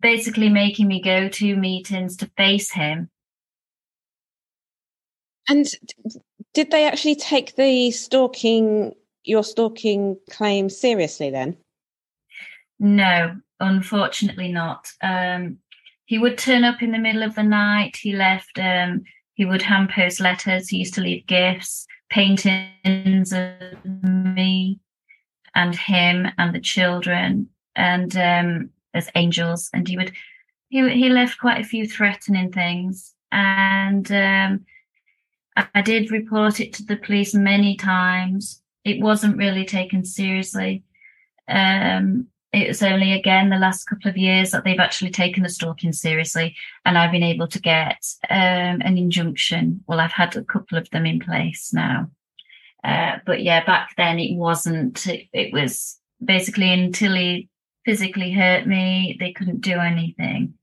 basically 0.00 0.48
making 0.48 0.88
me 0.88 1.02
go 1.02 1.28
to 1.28 1.56
meetings 1.56 2.16
to 2.18 2.30
face 2.38 2.70
him. 2.70 3.10
And 5.48 5.66
did 6.52 6.70
they 6.70 6.86
actually 6.86 7.16
take 7.16 7.56
the 7.56 7.90
stalking 7.90 8.94
your 9.24 9.42
stalking 9.42 10.18
claim 10.30 10.68
seriously 10.68 11.30
then? 11.30 11.56
No, 12.78 13.36
unfortunately 13.60 14.52
not. 14.52 14.88
Um, 15.02 15.58
he 16.06 16.18
would 16.18 16.36
turn 16.36 16.64
up 16.64 16.82
in 16.82 16.92
the 16.92 16.98
middle 16.98 17.22
of 17.22 17.34
the 17.34 17.42
night. 17.42 17.96
He 17.96 18.12
left, 18.12 18.58
um, 18.58 19.02
he 19.34 19.44
would 19.44 19.62
hand 19.62 19.90
post 19.90 20.20
letters. 20.20 20.68
He 20.68 20.78
used 20.78 20.94
to 20.94 21.00
leave 21.00 21.26
gifts, 21.26 21.86
paintings 22.10 23.32
of 23.32 23.84
me 24.02 24.78
and 25.54 25.74
him 25.74 26.28
and 26.36 26.54
the 26.54 26.60
children 26.60 27.48
and 27.74 28.16
um, 28.16 28.70
as 28.92 29.10
angels. 29.14 29.70
And 29.72 29.88
he 29.88 29.96
would, 29.96 30.12
he, 30.68 30.86
he 30.90 31.08
left 31.08 31.38
quite 31.38 31.60
a 31.60 31.68
few 31.68 31.88
threatening 31.88 32.52
things. 32.52 33.14
And 33.32 34.10
um, 34.12 34.66
I 35.56 35.82
did 35.82 36.10
report 36.10 36.60
it 36.60 36.72
to 36.74 36.84
the 36.84 36.96
police 36.96 37.34
many 37.34 37.76
times 37.76 38.62
it 38.84 39.00
wasn't 39.00 39.36
really 39.36 39.64
taken 39.64 40.04
seriously. 40.04 40.84
Um, 41.48 42.26
it 42.52 42.68
was 42.68 42.82
only 42.82 43.12
again 43.12 43.50
the 43.50 43.56
last 43.56 43.84
couple 43.84 44.10
of 44.10 44.16
years 44.16 44.52
that 44.52 44.62
they've 44.64 44.78
actually 44.78 45.10
taken 45.10 45.42
the 45.42 45.48
stalking 45.48 45.92
seriously, 45.92 46.54
and 46.84 46.96
I've 46.96 47.10
been 47.10 47.22
able 47.22 47.48
to 47.48 47.60
get 47.60 48.04
um, 48.30 48.80
an 48.82 48.96
injunction. 48.96 49.82
Well, 49.88 50.00
I've 50.00 50.12
had 50.12 50.36
a 50.36 50.44
couple 50.44 50.78
of 50.78 50.88
them 50.90 51.06
in 51.06 51.18
place 51.18 51.72
now, 51.72 52.10
uh, 52.84 53.18
but 53.26 53.42
yeah, 53.42 53.64
back 53.64 53.94
then 53.96 54.20
it 54.20 54.36
wasn't. 54.36 55.06
It, 55.06 55.28
it 55.32 55.52
was 55.52 55.98
basically 56.24 56.72
until 56.72 57.14
he 57.14 57.48
physically 57.84 58.32
hurt 58.32 58.66
me, 58.66 59.16
they 59.18 59.32
couldn't 59.32 59.60
do 59.60 59.78
anything. 59.78 60.54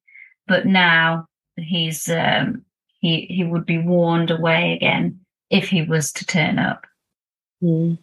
But 0.47 0.65
now 0.65 1.27
he's 1.56 2.10
um, 2.10 2.63
he 3.01 3.25
he 3.29 3.43
would 3.43 3.65
be 3.65 3.77
warned 3.77 4.31
away 4.31 4.73
again 4.73 5.19
if 5.49 5.67
he 5.67 5.81
was 5.81 6.13
to 6.13 6.25
turn 6.25 6.57
up. 6.57 6.85
Mm. 7.61 7.97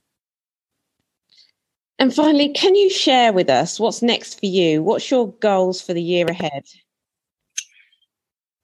And 2.00 2.14
finally, 2.14 2.50
can 2.50 2.76
you 2.76 2.90
share 2.90 3.32
with 3.32 3.50
us 3.50 3.80
what's 3.80 4.02
next 4.02 4.38
for 4.38 4.46
you? 4.46 4.82
What's 4.82 5.10
your 5.10 5.32
goals 5.34 5.80
for 5.80 5.94
the 5.94 6.02
year 6.02 6.26
ahead? 6.26 6.64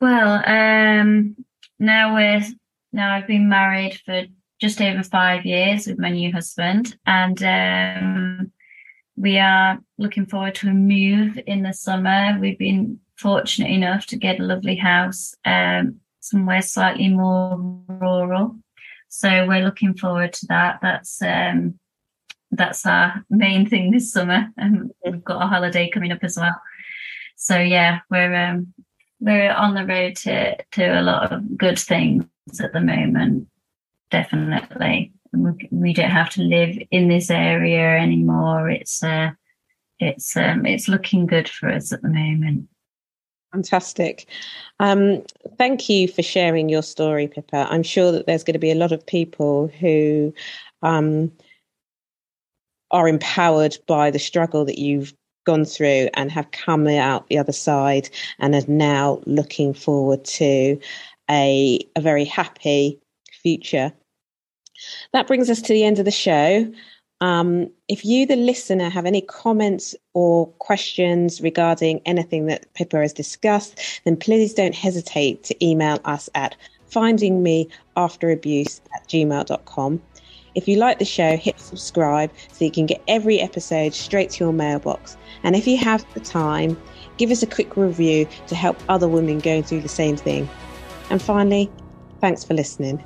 Well, 0.01 0.43
um, 0.47 1.37
now 1.79 2.15
we're 2.15 2.43
now 2.93 3.15
I've 3.15 3.27
been 3.27 3.49
married 3.49 4.01
for 4.05 4.25
just 4.61 4.81
over 4.81 5.03
five 5.03 5.45
years 5.45 5.87
with 5.87 5.99
my 5.99 6.11
new 6.11 6.31
husband, 6.33 6.97
and 7.07 7.43
um, 7.43 8.53
we 9.17 9.39
are 9.39 9.81
looking 9.99 10.27
forward 10.27 10.55
to 10.57 10.69
a 10.69 10.75
move 10.75 11.39
in 11.47 11.63
the 11.63 11.73
summer. 11.73 12.37
We've 12.41 12.59
been 12.59 13.01
fortunate 13.17 13.71
enough 13.71 14.07
to 14.07 14.17
get 14.17 14.41
a 14.41 14.45
lovely 14.45 14.77
house 14.77 15.35
um, 15.45 16.01
somewhere 16.25 16.63
slightly 16.63 17.09
more 17.09 17.57
rural, 17.89 18.57
so 19.09 19.47
we're 19.47 19.65
looking 19.65 19.95
forward 19.95 20.33
to 20.35 20.47
that. 20.47 20.81
That's 20.83 21.21
um, 21.23 21.79
that's 22.51 22.87
our 22.87 23.25
main 23.31 23.69
thing 23.69 23.91
this 23.91 24.13
summer, 24.13 24.51
and 24.57 24.91
we've 25.05 25.23
got 25.23 25.43
a 25.43 25.47
holiday 25.47 25.91
coming 25.91 26.13
up 26.13 26.23
as 26.25 26.37
well. 26.37 26.61
So 27.37 27.59
yeah, 27.59 28.01
we're 28.11 28.35
um, 28.35 28.73
we're 29.21 29.53
on 29.53 29.75
the 29.75 29.87
road 29.87 30.17
to 30.17 30.57
to 30.73 31.01
a 31.01 31.03
lot 31.03 31.33
of 31.33 31.57
good 31.57 31.79
things 31.79 32.27
at 32.61 32.73
the 32.73 32.81
moment. 32.81 33.49
Definitely, 34.11 35.13
we, 35.33 35.69
we 35.71 35.93
don't 35.93 36.11
have 36.11 36.31
to 36.31 36.43
live 36.43 36.77
in 36.91 37.09
this 37.09 37.31
area 37.31 37.99
anymore. 37.99 38.71
It's 38.71 39.03
uh, 39.03 39.31
it's 39.99 40.37
um, 40.37 40.67
it's 40.67 40.89
looking 40.89 41.27
good 41.27 41.49
for 41.49 41.69
us 41.69 41.93
at 41.93 42.03
the 42.03 42.09
moment. 42.09 42.69
Fantastic. 43.55 44.27
Um, 44.81 45.23
thank 45.59 45.89
you 45.89 46.09
for 46.09 46.23
sharing 46.23 46.69
your 46.69 46.83
story, 46.83 47.29
Pippa. 47.29 47.69
I'm 47.71 47.85
sure 47.85 48.11
that 48.11 48.27
there's 48.27 48.43
going 48.43 48.55
to 48.55 48.59
be 48.59 48.73
a 48.73 48.75
lot 48.75 48.91
of 48.91 49.07
people 49.07 49.69
who 49.79 50.35
um, 50.83 51.31
are 52.91 53.07
empowered 53.07 53.77
by 53.87 54.11
the 54.11 54.19
struggle 54.19 54.65
that 54.65 54.81
you've 54.81 55.15
gone 55.47 55.65
through 55.65 56.09
and 56.15 56.33
have 56.33 56.51
come 56.51 56.89
out 56.89 57.29
the 57.29 57.39
other 57.39 57.53
side 57.53 58.11
and 58.41 58.57
are 58.57 58.63
now 58.67 59.23
looking 59.25 59.73
forward 59.73 60.25
to 60.25 60.77
a, 61.31 61.79
a 61.95 62.01
very 62.01 62.25
happy 62.25 62.99
future. 63.41 63.93
That 65.13 65.29
brings 65.29 65.49
us 65.49 65.63
to 65.63 65.73
the 65.73 65.85
end 65.85 66.01
of 66.01 66.07
the 66.07 66.11
show. 66.11 66.73
Um, 67.21 67.71
if 67.89 68.05
you, 68.05 68.27
the 68.27 68.37
listener, 68.37 68.91
have 68.91 69.07
any 69.07 69.21
comments 69.23 69.95
or 70.13 70.49
questions 70.59 71.41
regarding 71.41 72.01
anything 72.05 72.47
that 72.47 72.73
Pippa 72.75 72.99
has 72.99 73.13
discussed, 73.13 73.81
then 74.05 74.17
please 74.17 74.53
don't 74.53 74.75
hesitate 74.75 75.45
to 75.45 75.65
email 75.65 76.01
us 76.05 76.29
at 76.35 76.57
findingmeafterabuse 76.91 78.81
at 78.95 79.09
gmail.com. 79.09 80.03
If 80.55 80.69
you 80.69 80.77
like 80.77 80.99
the 80.99 81.05
show, 81.05 81.37
hit 81.37 81.59
subscribe 81.59 82.31
so 82.53 82.65
you 82.65 82.71
can 82.71 82.87
get 82.87 83.03
every 83.09 83.41
episode 83.41 83.93
straight 83.93 84.31
to 84.31 84.45
your 84.45 84.53
mailbox. 84.53 85.17
And 85.43 85.57
if 85.57 85.67
you 85.67 85.77
have 85.79 86.07
the 86.15 86.21
time, 86.21 86.81
give 87.17 87.31
us 87.31 87.43
a 87.43 87.47
quick 87.47 87.77
review 87.77 88.29
to 88.47 88.55
help 88.55 88.77
other 88.89 89.09
women 89.09 89.41
going 89.41 89.65
through 89.65 89.81
the 89.81 89.89
same 89.89 90.17
thing. 90.17 90.49
And 91.11 91.21
finally, 91.21 91.71
thanks 92.21 92.45
for 92.45 92.55
listening. 92.55 93.03